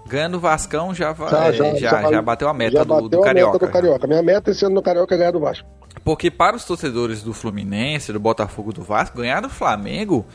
[0.10, 3.22] ganhando o Vascão já, Tá, é, já, já, bateu a meta já do, bateu do
[3.22, 3.54] a Carioca.
[3.54, 4.08] meta do Carioca.
[4.08, 5.68] Minha meta esse ano no Carioca é ganhar do Vasco.
[6.04, 10.26] Porque para os torcedores do Fluminense, do Botafogo, do Vasco, ganhar do Flamengo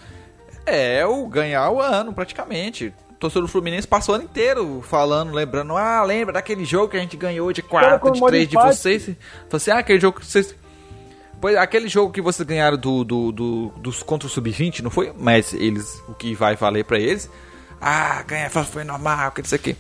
[0.67, 2.93] é o ganhar o ano, praticamente.
[3.11, 6.97] O torcedor do Fluminense passou o ano inteiro falando, lembrando, ah, lembra daquele jogo que
[6.97, 9.03] a gente ganhou de 4, de comemora 3 de vocês?
[9.05, 9.17] Falei
[9.53, 10.55] assim, ah, aquele jogo que vocês...
[11.41, 15.13] Pois, aquele jogo que vocês ganharam do, do, do- dos contra o Sub-20, não foi?
[15.19, 17.31] Mas eles, o que vai valer pra eles,
[17.85, 19.77] ah, ganhar foi normal, que não sei o quê.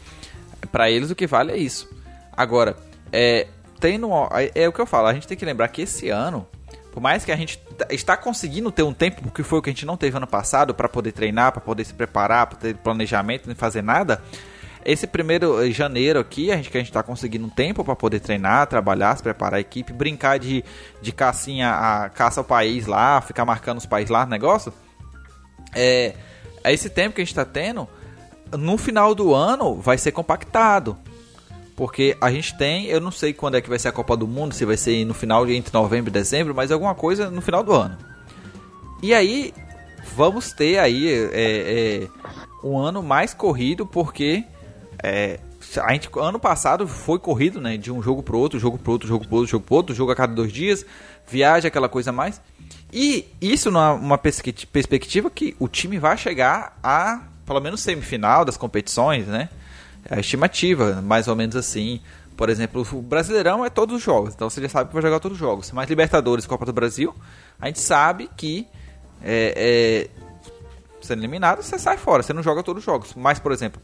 [0.70, 1.88] Pra eles o que vale é isso.
[2.36, 2.76] Agora,
[3.12, 3.46] é,
[3.80, 6.10] tem no, é, é o que eu falo, a gente tem que lembrar que esse
[6.10, 6.46] ano,
[6.92, 9.70] por mais que a gente t- está conseguindo ter um tempo, porque foi o que
[9.70, 12.74] a gente não teve ano passado, pra poder treinar, pra poder se preparar, pra ter
[12.76, 14.22] planejamento, nem fazer nada.
[14.84, 17.96] Esse primeiro eh, janeiro aqui, a gente que a gente tá conseguindo um tempo pra
[17.96, 20.62] poder treinar, trabalhar, se preparar a equipe, brincar de,
[21.00, 24.74] de cacinha, a caça ao país lá, ficar marcando os países lá, negócio.
[25.74, 26.14] É,
[26.62, 27.88] é esse tempo que a gente está tendo,
[28.56, 30.96] no final do ano vai ser compactado.
[31.76, 34.28] Porque a gente tem, eu não sei quando é que vai ser a Copa do
[34.28, 37.40] Mundo, se vai ser no final de entre novembro e dezembro, mas alguma coisa no
[37.40, 37.98] final do ano.
[39.02, 39.52] E aí
[40.14, 42.08] vamos ter aí é, é,
[42.62, 44.44] um ano mais corrido, porque
[45.02, 45.40] é,
[45.82, 47.76] a gente, ano passado foi corrido, né?
[47.76, 50.12] De um jogo pro outro, jogo pro outro, jogo pro outro, jogo pro outro, jogo
[50.12, 50.86] a cada dois dias,
[51.28, 52.40] viagem, aquela coisa mais.
[52.92, 58.44] E isso numa uma persque- perspectiva que o time vai chegar a pelo menos semifinal
[58.44, 59.48] das competições, né?
[60.08, 62.00] A estimativa, mais ou menos assim.
[62.36, 65.20] Por exemplo, o Brasileirão é todos os jogos, então você já sabe que vai jogar
[65.20, 65.70] todos os jogos.
[65.70, 67.14] Mas Libertadores, Copa do Brasil,
[67.60, 68.66] a gente sabe que
[69.22, 70.24] é, é,
[71.00, 73.14] sendo eliminado, você sai fora, você não joga todos os jogos.
[73.14, 73.80] Mas, por exemplo,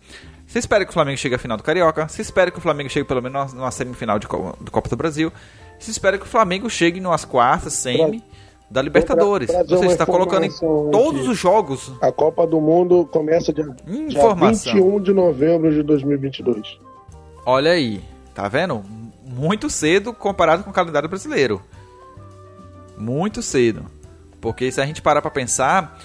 [0.46, 2.90] você espera que o Flamengo chegue à final do Carioca, você espera que o Flamengo
[2.90, 5.33] chegue pelo menos numa semifinal de do Copa do Brasil,
[5.79, 8.23] você espera que o Flamengo chegue numas quartas, semi
[8.70, 9.46] da Libertadores.
[9.48, 11.92] Pra- pra trazer Ou seja, uma está colocando em todos os jogos.
[12.00, 14.72] A Copa do Mundo começa dia, dia Informação.
[14.74, 16.78] 21 de novembro de 2022.
[17.44, 18.02] Olha aí,
[18.35, 18.83] tá vendo?
[19.24, 21.61] Muito cedo comparado com o calendário brasileiro.
[22.96, 23.87] Muito cedo.
[24.40, 25.98] Porque se a gente parar pra pensar,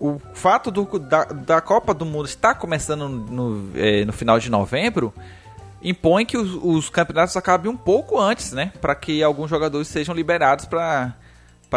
[0.00, 4.50] o fato do, da, da Copa do Mundo estar começando no, eh, no final de
[4.50, 5.12] novembro
[5.82, 8.72] impõe que os, os campeonatos acabem um pouco antes, né?
[8.80, 11.14] Para que alguns jogadores sejam liberados para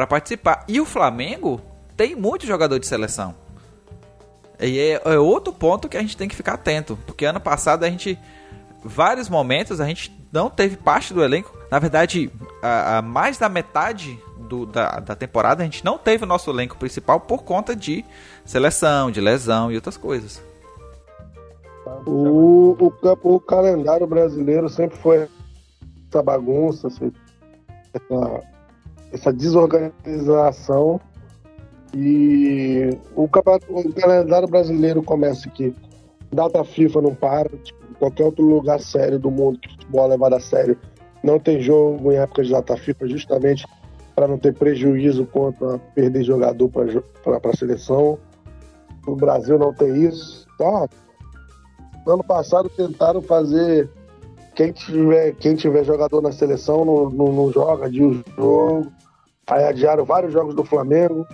[0.07, 0.63] participar.
[0.67, 1.61] E o Flamengo
[1.97, 3.35] tem muito jogador de seleção.
[4.59, 6.97] E é, é outro ponto que a gente tem que ficar atento.
[7.05, 8.17] Porque ano passado a gente.
[8.83, 11.53] Vários momentos a gente não teve parte do elenco.
[11.69, 16.23] Na verdade, a, a mais da metade do- da, da temporada a gente não teve
[16.23, 18.05] o nosso elenco principal por conta de
[18.45, 20.41] seleção, de lesão e outras coisas.
[22.05, 22.93] O, o,
[23.35, 25.27] o calendário brasileiro sempre foi
[26.09, 27.13] essa bagunça, esse-
[27.93, 28.41] essa,
[29.11, 30.99] essa desorganização.
[31.93, 35.75] E o, o calendário brasileiro começa aqui.
[36.31, 40.09] Data FIFA não para, tipo, qualquer outro lugar sério do mundo que o futebol é
[40.09, 40.77] levado a sério.
[41.23, 43.65] Não tem jogo em época de data FIFA, justamente
[44.15, 48.19] para não ter prejuízo quanto a perder jogador para a seleção.
[49.07, 50.47] No Brasil não tem isso.
[50.57, 50.87] Tá,
[52.05, 53.89] ano passado tentaram fazer
[54.59, 58.91] quem tiver, quem tiver jogador na seleção não, não, não joga, adia o jogo.
[59.47, 61.25] Aí adiaram vários jogos do Flamengo.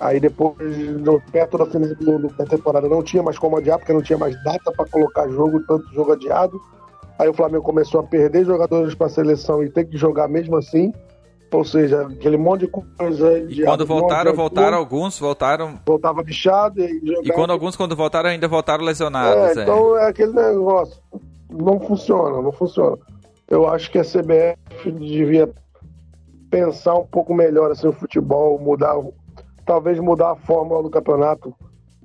[0.00, 0.56] Aí depois,
[1.02, 1.90] no, perto da final
[2.38, 5.60] da temporada, não tinha mais como adiar, porque não tinha mais data para colocar jogo,
[5.66, 6.58] tanto jogo adiado.
[7.18, 10.56] Aí o Flamengo começou a perder jogadores para a seleção e ter que jogar mesmo
[10.56, 10.94] assim.
[11.52, 13.38] Ou seja, aquele monte de coisa.
[13.38, 15.78] E quando um voltaram, de- voltaram alguns, voltaram.
[15.84, 17.26] Voltava bichado e jogava.
[17.26, 19.58] E quando alguns quando voltaram, ainda voltaram lesionados.
[19.58, 19.62] É, é.
[19.62, 20.96] então é aquele negócio.
[21.52, 22.96] Não funciona, não funciona.
[23.48, 25.52] Eu acho que a CBF devia
[26.50, 28.96] pensar um pouco melhor assim, o futebol, mudar,
[29.64, 31.54] talvez mudar a fórmula do campeonato.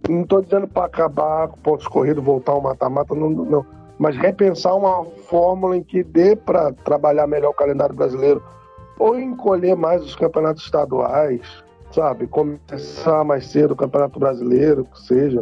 [0.07, 3.65] Não estou dizendo para acabar com pontos corridos, voltar ao mata-mata, não, não.
[3.97, 8.43] Mas repensar uma fórmula em que dê para trabalhar melhor o calendário brasileiro
[8.99, 11.41] ou encolher mais os campeonatos estaduais,
[11.91, 12.27] sabe?
[12.27, 15.41] Começar mais cedo o campeonato brasileiro, que seja.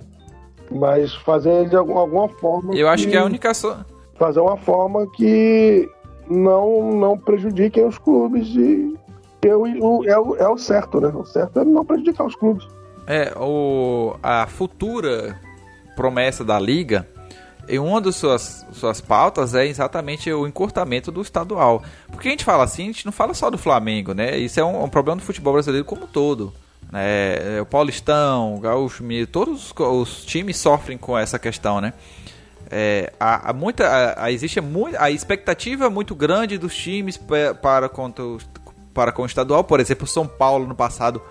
[0.72, 2.76] Mas fazer de alguma forma.
[2.76, 3.54] Eu acho que, que é a única.
[3.54, 3.76] So...
[4.24, 5.90] Fazer uma forma que
[6.30, 8.98] não, não prejudiquem os clubes e
[9.42, 11.10] eu, o, é, o, é o certo, né?
[11.10, 12.66] O certo é não prejudicar os clubes.
[13.06, 15.38] É, o, a futura
[15.98, 17.06] promessa da liga,
[17.68, 21.84] e uma das suas, suas pautas é exatamente o encurtamento do estadual.
[22.10, 24.38] Porque a gente fala assim, a gente não fala só do Flamengo, né?
[24.38, 26.54] Isso é um, um problema do futebol brasileiro como um todo.
[26.90, 27.60] Né?
[27.62, 31.92] O Paulistão, o Gaúcho, todos os times sofrem com essa questão, né?
[32.70, 37.18] É, há, há, muita, há, existe muito, a expectativa muito grande dos times
[37.62, 38.24] para, contra,
[38.94, 39.64] para com o estadual.
[39.64, 41.22] Por exemplo, o São Paulo no passado,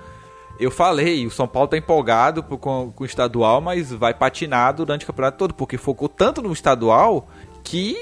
[0.59, 5.07] eu falei, o São Paulo está empolgado com, o estadual, mas vai patinar durante o
[5.07, 7.29] campeonato todo, porque focou tanto no estadual
[7.65, 7.97] que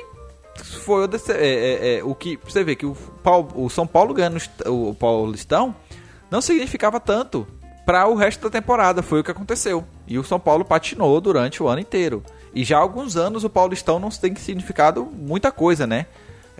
[0.85, 2.97] foi é, é, é, o que você vê que o,
[3.55, 5.75] o São Paulo ganhando o Paulistão
[6.31, 7.47] não significava tanto
[7.85, 9.03] para o resto da temporada.
[9.03, 9.85] Foi o que aconteceu.
[10.07, 12.23] E o São Paulo patinou durante o ano inteiro.
[12.55, 16.07] E já há alguns anos o Paulistão não tem significado muita coisa, né?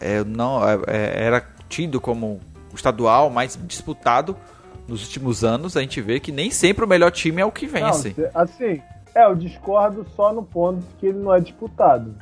[0.01, 2.41] É, não, é, é, era tido como
[2.73, 4.37] o estadual mais disputado
[4.87, 5.77] nos últimos anos.
[5.77, 8.15] A gente vê que nem sempre o melhor time é o que vence.
[8.17, 8.81] Não, assim,
[9.15, 12.15] é, eu discordo só no ponto que ele não é disputado.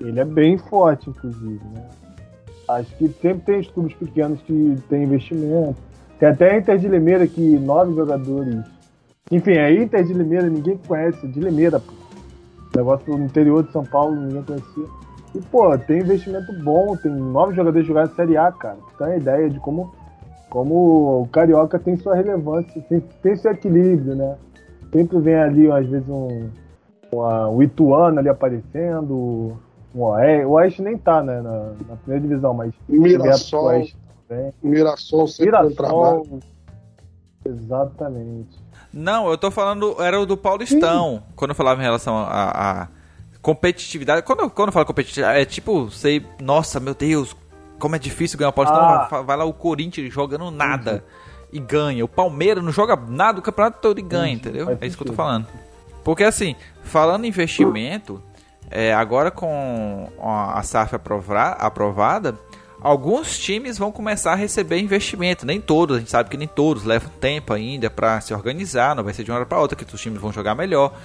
[0.00, 1.84] Ele é bem forte, inclusive, né?
[2.68, 5.76] Acho que sempre tem os clubes pequenos que tem investimento.
[6.18, 8.64] Tem até a Inter de Limeira que nove jogadores.
[9.30, 12.05] Enfim, a Inter de Limeira ninguém conhece, de Limeira, pô.
[12.76, 14.84] Negócio no interior de São Paulo, ninguém conhecia.
[15.34, 18.78] E, pô, tem investimento bom, tem nove jogadores jogando Série A, cara.
[18.94, 19.94] Então a ideia de como,
[20.50, 24.36] como o Carioca tem sua relevância, tem, tem seu equilíbrio, né?
[24.92, 26.48] Sempre vem ali, às vezes, um,
[27.12, 29.56] uma, um Ituano ali aparecendo.
[29.94, 32.72] Um Oeste, o Oeste nem tá, né, na, na primeira divisão, mas...
[32.88, 33.96] Mirassol, Oeste,
[34.62, 36.40] Mirassol sempre Mirassol,
[37.44, 38.65] Exatamente.
[38.98, 41.34] Não, eu tô falando, era o do Paulistão, Sim.
[41.36, 42.88] quando eu falava em relação a, a
[43.42, 44.22] competitividade.
[44.22, 47.36] Quando eu, quando eu falo competitividade, é tipo, sei, nossa, meu Deus,
[47.78, 48.82] como é difícil ganhar o Paulistão.
[48.82, 49.22] Ah.
[49.22, 51.48] Vai lá o Corinthians jogando nada uhum.
[51.52, 52.04] e ganha.
[52.06, 54.32] O Palmeiras não joga nada o campeonato todo e ganha, uhum.
[54.32, 54.78] entendeu?
[54.80, 55.46] é isso que eu tô falando.
[56.02, 58.22] Porque assim, falando em investimento,
[58.70, 62.34] é, agora com a SAF aprovada,
[62.86, 65.44] alguns times vão começar a receber investimento.
[65.44, 69.02] Nem todos, a gente sabe que nem todos levam tempo ainda para se organizar, não
[69.02, 70.96] vai ser de uma hora para outra que os times vão jogar melhor.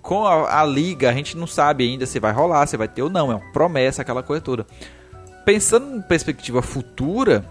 [0.00, 3.02] Com a, a, liga, a gente não sabe ainda se vai rolar, se vai ter
[3.02, 4.64] ou não, é uma promessa, aquela coisa toda.
[5.44, 7.44] Pensando em perspectiva futura,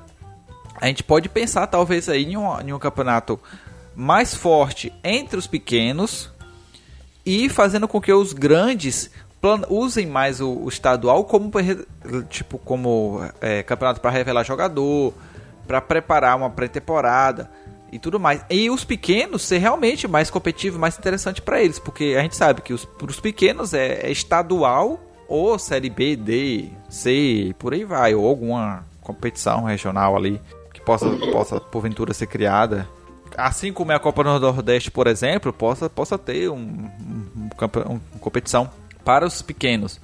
[0.79, 3.37] a gente pode pensar talvez aí em um, em um campeonato
[3.93, 6.31] mais forte entre os pequenos
[7.25, 9.11] e fazendo com que os grandes
[9.69, 11.51] usem mais o, o estadual como
[12.29, 15.13] tipo como é, campeonato para revelar jogador,
[15.67, 17.49] para preparar uma pré-temporada
[17.91, 18.43] e tudo mais.
[18.49, 22.61] E os pequenos ser realmente mais competitivo, mais interessante para eles, porque a gente sabe
[22.61, 28.13] que os os pequenos é, é, estadual ou série B, D, C, por aí vai,
[28.15, 30.39] ou alguma competição regional ali
[30.73, 32.87] que possa possa porventura ser criada.
[33.35, 36.89] Assim como é a Copa do Nordeste, por exemplo, possa possa ter um, um,
[37.41, 38.69] um, uma competição
[39.03, 39.99] para os pequenos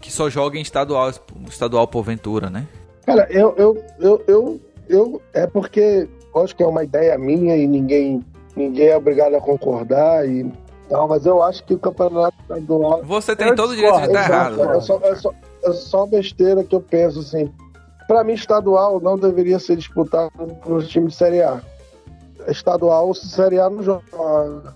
[0.00, 1.10] que só jogam estadual,
[1.48, 2.66] estadual porventura, né?
[3.06, 7.66] Cara, eu, eu, eu, eu, eu é porque acho que é uma ideia minha e
[7.66, 8.22] ninguém,
[8.54, 10.44] ninguém é obrigado a concordar e
[10.90, 13.02] não, mas eu acho que o campeonato estadual.
[13.04, 14.62] Você tem todo o direito de estar errado.
[14.62, 17.50] É só, é, só, é só besteira que eu penso assim.
[18.06, 20.30] Para mim, estadual não deveria ser disputado
[20.62, 21.62] por times de Série A.
[22.46, 24.74] Estadual, Série A não joga.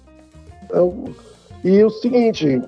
[0.70, 1.14] Eu,
[1.62, 2.62] e o seguinte,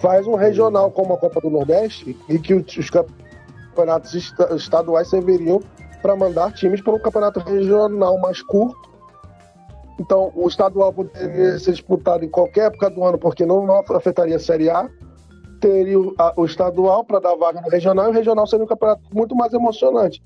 [0.00, 4.14] faz um regional como a Copa do Nordeste e que os campeonatos
[4.56, 5.62] estaduais serviriam
[6.02, 8.88] para mandar times para um campeonato regional mais curto.
[9.98, 14.40] Então, o estadual poderia ser disputado em qualquer época do ano, porque não afetaria a
[14.40, 14.88] Série A.
[15.60, 18.68] Teria o, a, o estadual para dar vaga no regional, e o regional seria um
[18.68, 20.22] campeonato muito mais emocionante,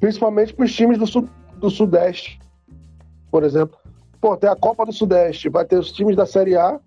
[0.00, 2.40] principalmente para os times do, sul, do Sudeste,
[3.30, 3.76] por exemplo.
[4.18, 6.80] Pô, tem a Copa do Sudeste, vai ter os times da Série A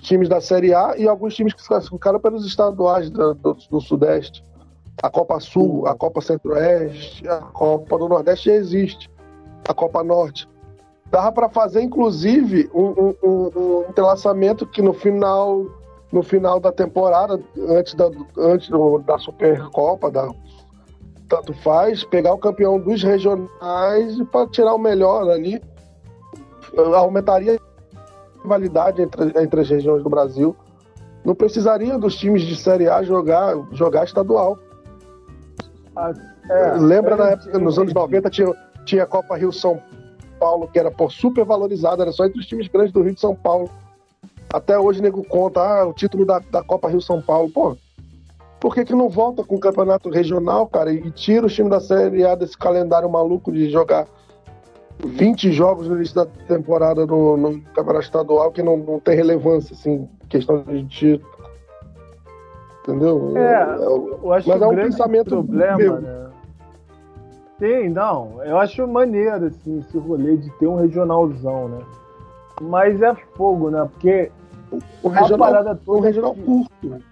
[0.00, 3.80] times da Série A e alguns times que se classificaram pelos estaduais do, do, do
[3.80, 4.44] Sudeste.
[5.02, 9.10] A Copa Sul, a Copa Centro-Oeste, a Copa do Nordeste já existe.
[9.68, 10.48] A Copa Norte.
[11.10, 15.64] Dava para fazer, inclusive, um, um, um, entrelaçamento que no final
[16.10, 20.26] no final da temporada, antes da, antes do, da Supercopa, da,
[21.28, 25.60] tanto faz, pegar o campeão dos regionais para tirar o melhor ali.
[26.94, 27.57] Aumentaria
[28.48, 30.56] rivalidade entre, entre as regiões do Brasil.
[31.24, 34.58] Não precisaria dos times de Série A jogar, jogar estadual.
[35.94, 36.12] Ah,
[36.48, 37.94] é, Lembra eu na época, nos anos entendi.
[37.94, 38.54] 90, tinha,
[38.86, 39.80] tinha a Copa Rio São
[40.40, 43.20] Paulo, que era por super valorizada, era só entre os times grandes do Rio de
[43.20, 43.68] São Paulo.
[44.50, 47.50] Até hoje, nego conta, ah, o título da, da Copa Rio São Paulo.
[47.50, 47.76] Pô,
[48.58, 51.80] por que, que não volta com o campeonato regional, cara, e tira os times da
[51.80, 54.06] Série A desse calendário maluco de jogar
[55.04, 59.74] 20 jogos no início da temporada no, no campeonato estadual, que não, não tem relevância,
[59.74, 61.30] assim, questão de título.
[62.82, 63.36] Entendeu?
[63.36, 66.00] É, o- eu acho mas que é um pensamento problema, meu.
[66.00, 66.30] né?
[67.58, 68.42] Sim, não.
[68.44, 71.78] Eu acho maneiro, assim, esse rolê de ter um regionalzão, né?
[72.62, 73.88] Mas é fogo, né?
[73.92, 74.30] Porque
[75.02, 76.06] o a regional, parada um toda.
[76.06, 77.02] regional curto.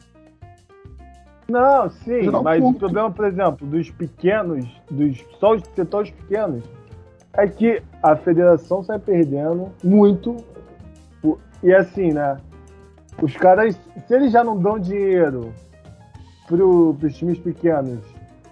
[1.48, 6.64] Não, sim, Regional mas o problema, por exemplo, dos pequenos, dos só os setores pequenos,
[7.36, 10.36] é que a federação sai perdendo muito.
[11.22, 12.36] O- E assim, né?
[13.22, 15.52] Os caras, se eles já não dão dinheiro
[16.46, 18.00] pro, pros times pequenos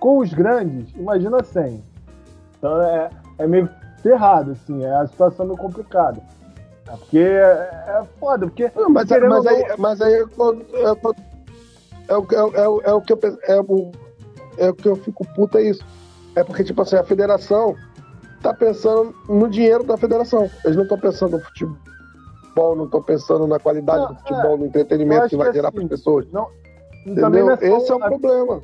[0.01, 1.83] com os grandes, imagina sem.
[2.59, 3.69] Então é, é meio
[4.03, 6.21] ferrado, assim, é a situação meio complicada.
[6.89, 7.41] É porque é,
[8.01, 8.71] é foda, porque.
[8.77, 10.83] Não, mas, mas aí, não- mas aí é, quando- é,
[12.09, 13.93] é, o, é, o- é, o- o que eu penso- é o,
[14.59, 15.85] é o que eu fico puto é isso.
[16.37, 17.75] É porque, tipo assim, a federação
[18.45, 20.51] tá pensando no dinheiro da federação.
[20.65, 24.65] Eles não estão pensando no futebol, não estão pensando na qualidade Não, do futebol, no
[24.65, 26.27] eu entretenimento que vai que gerar assim, para as pessoas.
[26.31, 26.49] Não,
[27.07, 27.31] Entendeu?
[27.47, 28.63] não é Esse é o a- problema.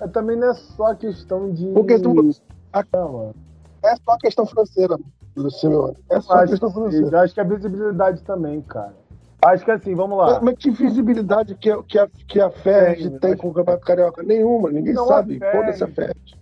[0.00, 1.66] É, também não é só a questão de.
[1.72, 2.30] Porque tu-
[2.72, 3.34] a- Não.
[3.82, 4.96] É só a questão financeira,
[5.36, 5.96] Luciano.
[6.08, 7.20] É só a Acho, questão financeira.
[7.22, 8.94] acho que a visibilidade também, cara.
[9.42, 10.40] Acho que assim, vamos lá.
[10.42, 14.22] Mas que visibilidade que, a- que, a, que a FERJ Tem, com o Campeonato Carioca?
[14.22, 15.38] Nenhuma, ninguém Não, sabe.
[15.52, 16.37] Foda-se a FERJ.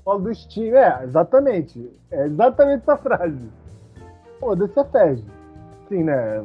[0.00, 0.74] Falo dos times.
[0.74, 1.90] É, exatamente.
[2.10, 3.48] É exatamente essa frase.
[4.40, 5.24] Foda-se a FED.
[5.88, 6.44] Sim, né?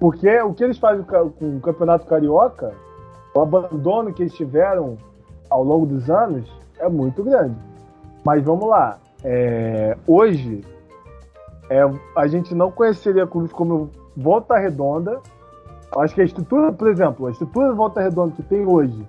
[0.00, 2.74] Porque o que eles fazem com o Campeonato Carioca,
[3.34, 4.96] o abandono que eles tiveram
[5.48, 7.56] ao longo dos anos é muito grande.
[8.24, 8.98] Mas vamos lá.
[9.22, 10.64] É, hoje,
[11.70, 11.80] é,
[12.16, 15.20] a gente não conheceria clubes como Volta Redonda.
[15.96, 19.06] Acho que a estrutura, por exemplo, a estrutura de Volta Redonda que tem hoje,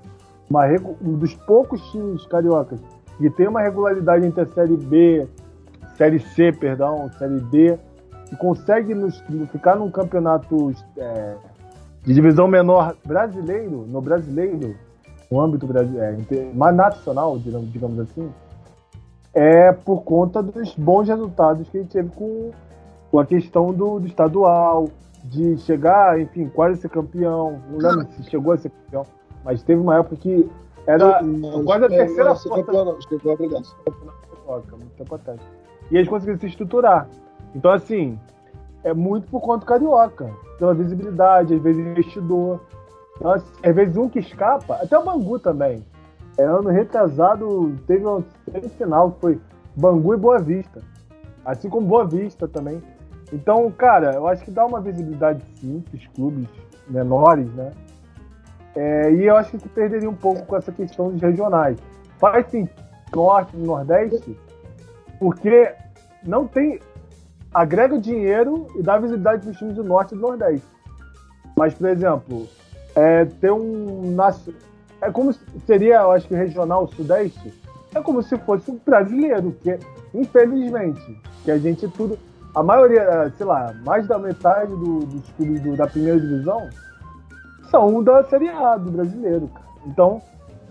[0.50, 0.66] uma
[1.02, 2.80] um dos poucos times cariocas
[3.18, 5.28] que tem uma regularidade entre a Série B,
[5.98, 7.78] Série C, perdão, Série D,
[8.32, 11.36] e consegue nos, ficar num campeonato é,
[12.04, 14.76] de divisão menor brasileiro, no brasileiro,
[15.32, 18.30] no âmbito é, mais nacional, digamos, digamos assim,
[19.34, 22.52] é por conta dos bons resultados que a gente teve com,
[23.10, 24.90] com a questão do, do estadual,
[25.24, 27.60] de chegar, enfim, quase ser campeão.
[27.70, 29.06] Não lembro se chegou a ser campeão,
[29.44, 30.50] mas teve uma época que
[30.86, 32.86] era Não, quase a não, terceira não, força campeão
[34.78, 35.40] muito tempo atrás.
[35.90, 37.08] E eles conseguiram se estruturar.
[37.56, 38.20] Então, assim,
[38.84, 40.30] é muito por conta do carioca.
[40.58, 42.60] Pela visibilidade, às vezes investidor.
[43.18, 45.84] Então, assim, às vezes um que escapa, até o Bangu também.
[46.38, 49.42] É, ano retrasado, teve um semifinal que foi
[49.76, 50.82] Bangu e Boa Vista.
[51.46, 52.82] Assim como Boa Vista também.
[53.32, 56.48] Então, cara, eu acho que dá uma visibilidade sim para os clubes
[56.90, 57.72] menores, né?
[58.76, 61.78] É, e eu acho que perderia um pouco com essa questão dos regionais.
[62.20, 62.68] Faz sim
[63.16, 64.38] norte e nordeste,
[65.20, 65.72] porque
[66.24, 66.80] não tem.
[67.54, 70.66] agrega dinheiro e dá visibilidade para os times do norte e do nordeste.
[71.56, 72.48] Mas, por exemplo,
[72.96, 74.16] é, ter um.
[75.02, 77.54] É como se seria, eu acho que regional sudeste,
[77.94, 79.78] é como se fosse um brasileiro, que
[80.14, 82.18] infelizmente, que a gente tudo.
[82.56, 86.70] A maioria, sei lá, mais da metade do- dos clubes da primeira divisão
[87.74, 89.66] são da Série A do brasileiro, cara.
[89.88, 90.22] Então,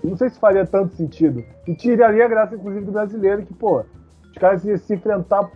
[0.04, 1.44] não sei se faria tanto sentido.
[1.66, 3.80] E tiraria a graça, inclusive, do brasileiro, que, pô,
[4.30, 5.50] os caras iam se enfrentar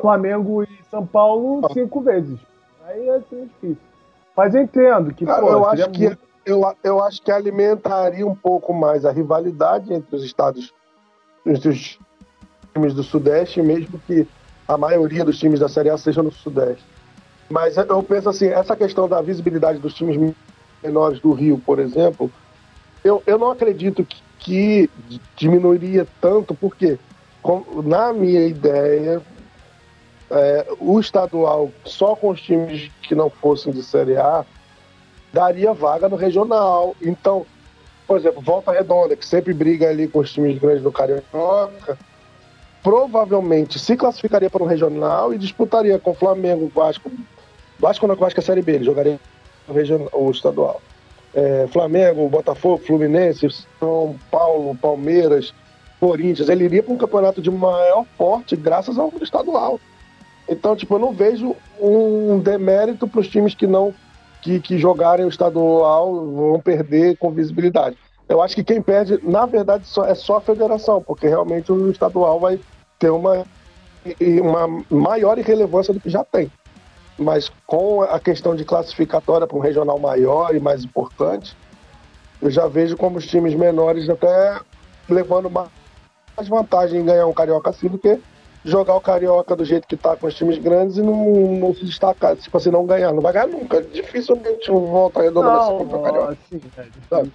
[0.00, 2.38] Flamengo e São Paulo cinco vezes.
[2.86, 3.76] Aí ia ser difícil.
[4.36, 8.26] Mas eu entendo que, Cara, pô, eu acho que muito- eu, eu acho que alimentaria
[8.26, 10.72] um pouco mais a rivalidade entre os estados,
[11.44, 11.98] entre os
[12.72, 14.26] times do Sudeste, mesmo que
[14.66, 16.84] a maioria dos times da Série A sejam no Sudeste.
[17.50, 20.16] Mas eu penso assim, essa questão da visibilidade dos times
[20.84, 22.30] menores do Rio, por exemplo,
[23.02, 24.90] eu, eu não acredito que, que
[25.36, 26.98] diminuiria tanto, porque
[27.42, 29.22] com- na minha ideia,
[30.30, 34.44] é, o estadual só com os times que não fossem de Série A
[35.32, 36.94] daria vaga no regional.
[37.00, 37.46] Então,
[38.06, 41.98] por exemplo, Volta Redonda, que sempre briga ali com os times grandes do Carioca,
[42.82, 47.10] provavelmente se classificaria para um regional e disputaria com Flamengo, Vasco.
[47.78, 49.18] Vasco não, Vasco é Série B, ele jogaria
[49.72, 50.80] regional, o estadual.
[51.34, 53.48] É, Flamengo, Botafogo, Fluminense,
[53.80, 55.52] São Paulo, Palmeiras,
[55.98, 59.80] Corinthians, ele iria para um campeonato de maior porte graças ao estadual.
[60.48, 63.94] Então, tipo, eu não vejo um demérito para os times que não
[64.42, 67.96] que, que jogarem o estadual vão perder com visibilidade.
[68.28, 71.90] Eu acho que quem perde, na verdade, só, é só a federação, porque realmente o
[71.90, 72.60] estadual vai
[72.98, 73.44] ter uma,
[74.42, 76.50] uma maior irrelevância do que já tem.
[77.18, 81.56] Mas com a questão de classificatória para um regional maior e mais importante,
[82.42, 84.60] eu já vejo como os times menores até
[85.08, 88.20] levando mais vantagem em ganhar um Carioca assim do que
[88.64, 91.84] jogar o Carioca do jeito que tá com os times grandes e não, não se
[91.84, 93.12] destacar, tipo assim, não ganhar.
[93.12, 93.82] Não vai ganhar nunca.
[93.82, 96.32] Dificilmente um volta redonda vai ser contra o Carioca.
[96.32, 97.32] Assim, é, sabe?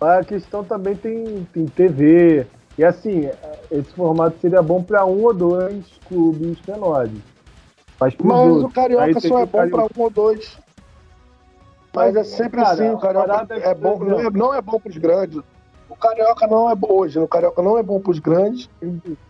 [0.00, 2.46] Mas a questão também tem, tem TV.
[2.78, 3.28] E assim,
[3.70, 7.18] esse formato seria bom para um ou dois clubes menores.
[8.00, 10.58] Mas, outros, o Carioca só é bom para um ou dois.
[11.94, 14.78] Mas, é sempre cara, assim, o Carioca é, é bom, não é, não é bom
[14.78, 15.40] para os grandes.
[15.88, 18.68] O Carioca não é bom hoje, o Carioca não é bom para os grandes.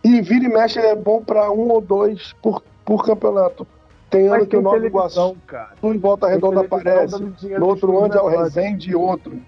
[0.03, 3.65] E vira e mexe é bom para um ou dois por, por campeonato.
[4.09, 5.73] Tem ano que o Nova Iguaçu cara.
[5.83, 9.39] em Volta Redonda aparece, no outro ano é o Resende e outro.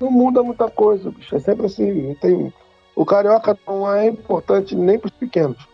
[0.00, 1.34] Não muda muita coisa, bicho.
[1.34, 2.08] É sempre assim.
[2.08, 2.52] Não tem...
[2.94, 5.68] O Carioca não é importante nem para os pequenos.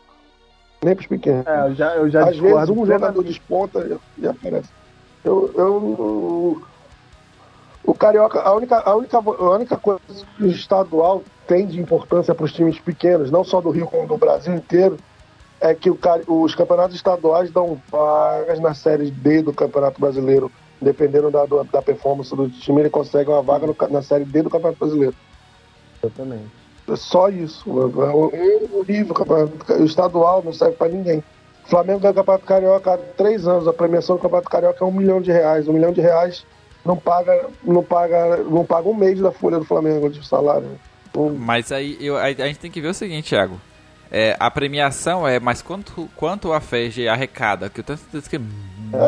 [0.83, 1.47] Nem para os pequenos.
[1.47, 4.68] É, eu já, eu já Às vezes um jogador desponta e aparece.
[5.24, 6.62] Eu, eu,
[7.85, 10.01] o Carioca, a única, a, única, a única coisa
[10.37, 14.07] que o estadual tem de importância para os times pequenos, não só do Rio como
[14.07, 14.99] do Brasil inteiro,
[15.61, 20.53] é que o, os campeonatos estaduais dão vagas na série D do Campeonato Brasileiro.
[20.81, 24.51] Dependendo da, da performance do time, ele consegue uma vaga no, na série D do
[24.51, 25.14] Campeonato Brasileiro.
[26.01, 26.57] Exatamente.
[26.89, 27.68] É só isso.
[27.68, 28.28] O,
[28.80, 29.14] o, nível,
[29.78, 31.22] o estadual não serve para ninguém.
[31.64, 33.68] O Flamengo ganha o Campeonato Carioca há três anos.
[33.68, 35.68] A premiação do Campeonato Carioca é um milhão de reais.
[35.68, 36.45] Um milhão de reais
[36.84, 40.78] não paga, não paga, não paga um mês da folha do Flamengo de salário.
[41.14, 41.34] Um...
[41.34, 43.61] Mas aí eu, a, a, gente tem que ver o seguinte, Thiago.
[44.11, 47.68] É, a premiação é, mas quanto, quanto a FEG arrecada?
[47.68, 48.41] Que eu tenho certeza que é,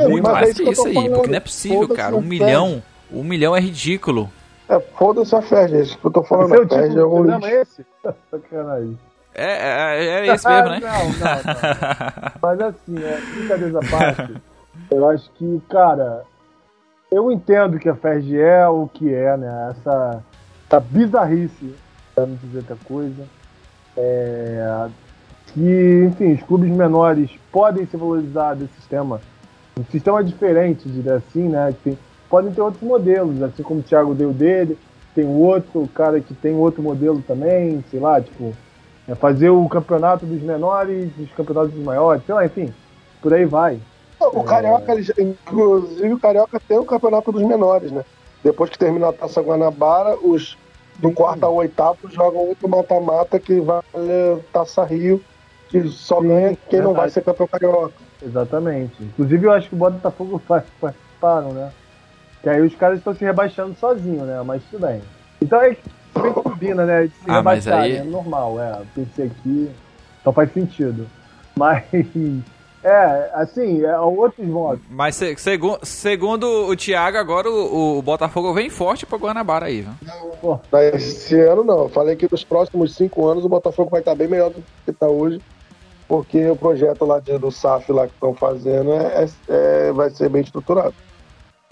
[0.04, 2.14] é muito é mais que, que isso aí, porque não é possível, cara.
[2.14, 4.30] Um milhão, um milhão é ridículo.
[4.70, 6.68] É, foda-se a FEG, isso que eu tô falando.
[6.68, 7.46] Seu é um lixo.
[7.46, 7.86] é esse?
[8.30, 8.96] Sacanagem.
[9.34, 10.78] É, é, é esse mesmo, né?
[10.80, 12.32] não, não, não.
[12.40, 14.36] Mas assim, é, brincadeira à parte,
[14.88, 16.22] eu acho que, cara,
[17.10, 19.70] eu entendo que a FERJ é o que é, né?
[19.72, 20.22] Essa,
[20.68, 21.74] essa bizarrice,
[22.14, 23.24] pra não dizer outra coisa.
[23.96, 24.88] É,
[25.48, 29.20] que, enfim, os clubes menores podem se valorizar desse sistema.
[29.76, 31.74] Um sistema diferente, diria assim, né?
[31.82, 31.98] Tem,
[32.30, 34.78] podem ter outros modelos, assim como o Thiago deu dele,
[35.14, 38.54] tem outro cara que tem outro modelo também, sei lá, tipo,
[39.08, 42.72] é fazer o campeonato dos menores, os campeonatos dos maiores, sei lá, enfim,
[43.20, 43.80] por aí vai.
[44.20, 48.04] O Carioca, inclusive o Carioca tem o campeonato dos menores, né?
[48.44, 50.56] Depois que termina a Taça Guanabara, os
[50.98, 53.82] do quarto ao oitavo jogam outro mata-mata que vale
[54.52, 55.20] Taça Rio,
[55.68, 57.94] que só ganha quem não vai ser campeão carioca.
[58.22, 59.02] Exatamente.
[59.02, 61.72] Inclusive eu acho que o Botafogo faz, participaram, né?
[62.42, 64.42] Que aí os caras estão se rebaixando sozinhos, né?
[64.44, 65.02] Mas tudo bem.
[65.40, 65.76] Então é
[66.14, 67.06] vem combina, né?
[67.06, 67.96] De se ah, rebaixar, aí...
[67.96, 68.80] é normal, é.
[68.94, 69.70] Pensei aqui,
[70.20, 71.06] então faz sentido.
[71.56, 71.84] Mas
[72.82, 74.80] é, assim, é outros modos.
[74.88, 79.82] Mas se, segu, segundo o Thiago, agora o, o, Botafogo vem forte pro Guanabara aí,
[79.82, 79.92] viu?
[80.02, 80.60] Não,
[80.94, 81.88] esse ano não.
[81.90, 85.06] falei que nos próximos cinco anos o Botafogo vai estar bem melhor do que está
[85.06, 85.40] hoje.
[86.08, 90.10] Porque o projeto lá de, do SAF lá que estão fazendo é, é, é, vai
[90.10, 90.94] ser bem estruturado.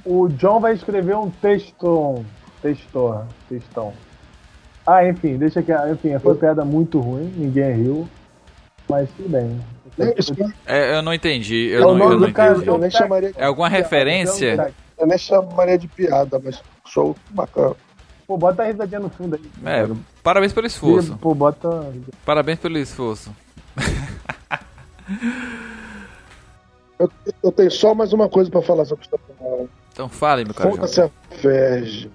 [0.04, 2.24] O John vai escrever um texto.
[2.60, 3.92] Textor, textão.
[4.84, 5.72] Ah, enfim, deixa que.
[5.72, 8.08] Enfim, foi uma piada muito ruim, ninguém riu.
[8.88, 9.60] Mas tudo bem.
[10.66, 11.68] É, eu não entendi.
[11.68, 12.66] Eu, é não, eu não entendi.
[12.66, 14.72] Eu nem chamaria é alguma referência?
[14.96, 17.76] Eu nem chamaria de piada, mas show bacana.
[18.26, 19.42] Pô, bota a risadinha no fundo aí.
[19.64, 19.88] É,
[20.22, 21.16] parabéns pelo esforço.
[21.16, 21.92] Pô, bota.
[22.24, 23.34] Parabéns pelo esforço.
[26.98, 27.10] eu,
[27.42, 29.18] eu, tenho só mais uma coisa pra falar sobre isso.
[29.98, 30.70] Então fale, meu cara.
[30.70, 31.10] Foda-se a
[31.42, 32.08] Ferge.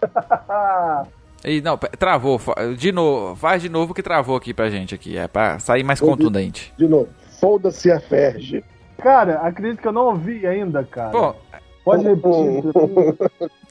[1.44, 2.40] E não, travou.
[2.76, 5.16] De novo, faz de novo que travou aqui pra gente aqui.
[5.16, 6.74] É pra sair mais contundente.
[6.76, 7.08] De novo.
[7.40, 8.64] Foda-se a Ferge.
[9.00, 11.10] Cara, acredito que eu não ouvi ainda, cara.
[11.10, 11.34] Pô,
[11.84, 12.64] Pode repetir.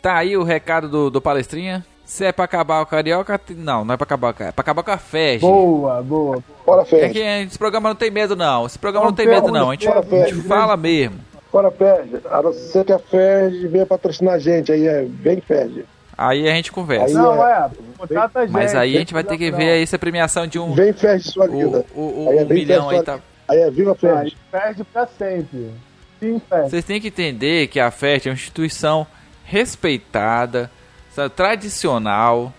[0.01, 1.85] tá aí o recado do, do palestrinha.
[2.05, 4.91] Se é pra acabar o Carioca, não, não é pra acabar, é pra acabar com
[4.91, 5.41] a FEG.
[5.41, 6.41] Boa, boa.
[6.65, 7.03] Bora, FEG.
[7.03, 8.65] É que esse programa não tem medo, não.
[8.65, 9.71] Esse programa não, não tem medo, não.
[9.71, 11.26] A gente, a gente fala mesmo.
[11.51, 12.21] Bora, FEG.
[12.29, 15.85] A não ser que a FEG venha patrocinar a gente, aí é bem FEG.
[16.17, 17.05] Aí a gente conversa.
[17.05, 17.69] Aí não, é.
[17.69, 20.73] é gente, Mas aí a gente vai ter que ver aí essa premiação de um.
[20.73, 21.85] Vem feste sua vida.
[21.93, 23.19] O, o, o, é um milhão aí tá.
[23.47, 24.35] Aí é viva feste.
[24.51, 25.71] Aí perde pra sempre.
[26.19, 26.69] Sim, Fest.
[26.71, 29.05] Vocês têm que entender que a FET é uma instituição
[29.43, 30.69] respeitada,
[31.11, 32.51] sabe, tradicional,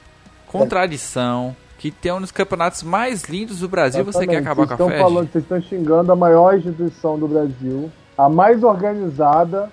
[0.46, 4.04] com tradição, que tem um dos campeonatos mais lindos do Brasil.
[4.04, 4.46] Você quer Exatamente.
[4.46, 5.02] acabar vocês com a estão FET?
[5.02, 9.70] falando, Vocês estão xingando a maior instituição do Brasil, a mais organizada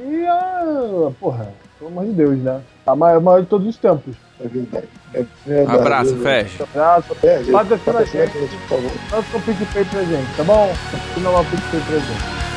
[0.00, 1.10] e a.
[1.18, 2.60] Porra, pelo amor de Deus, né?
[2.86, 4.14] A maior, a maior de todos os tempos.
[4.40, 4.88] É verdade.
[5.12, 5.78] É verdade.
[5.78, 6.62] Abraço, É FET.
[6.62, 7.16] Abraço.
[7.24, 8.32] É, gente, Patrocina a gente.
[9.10, 10.72] Lança o PicPay pra gente, tá bom?
[10.92, 12.47] Patrocina lá o PicPay pra gente.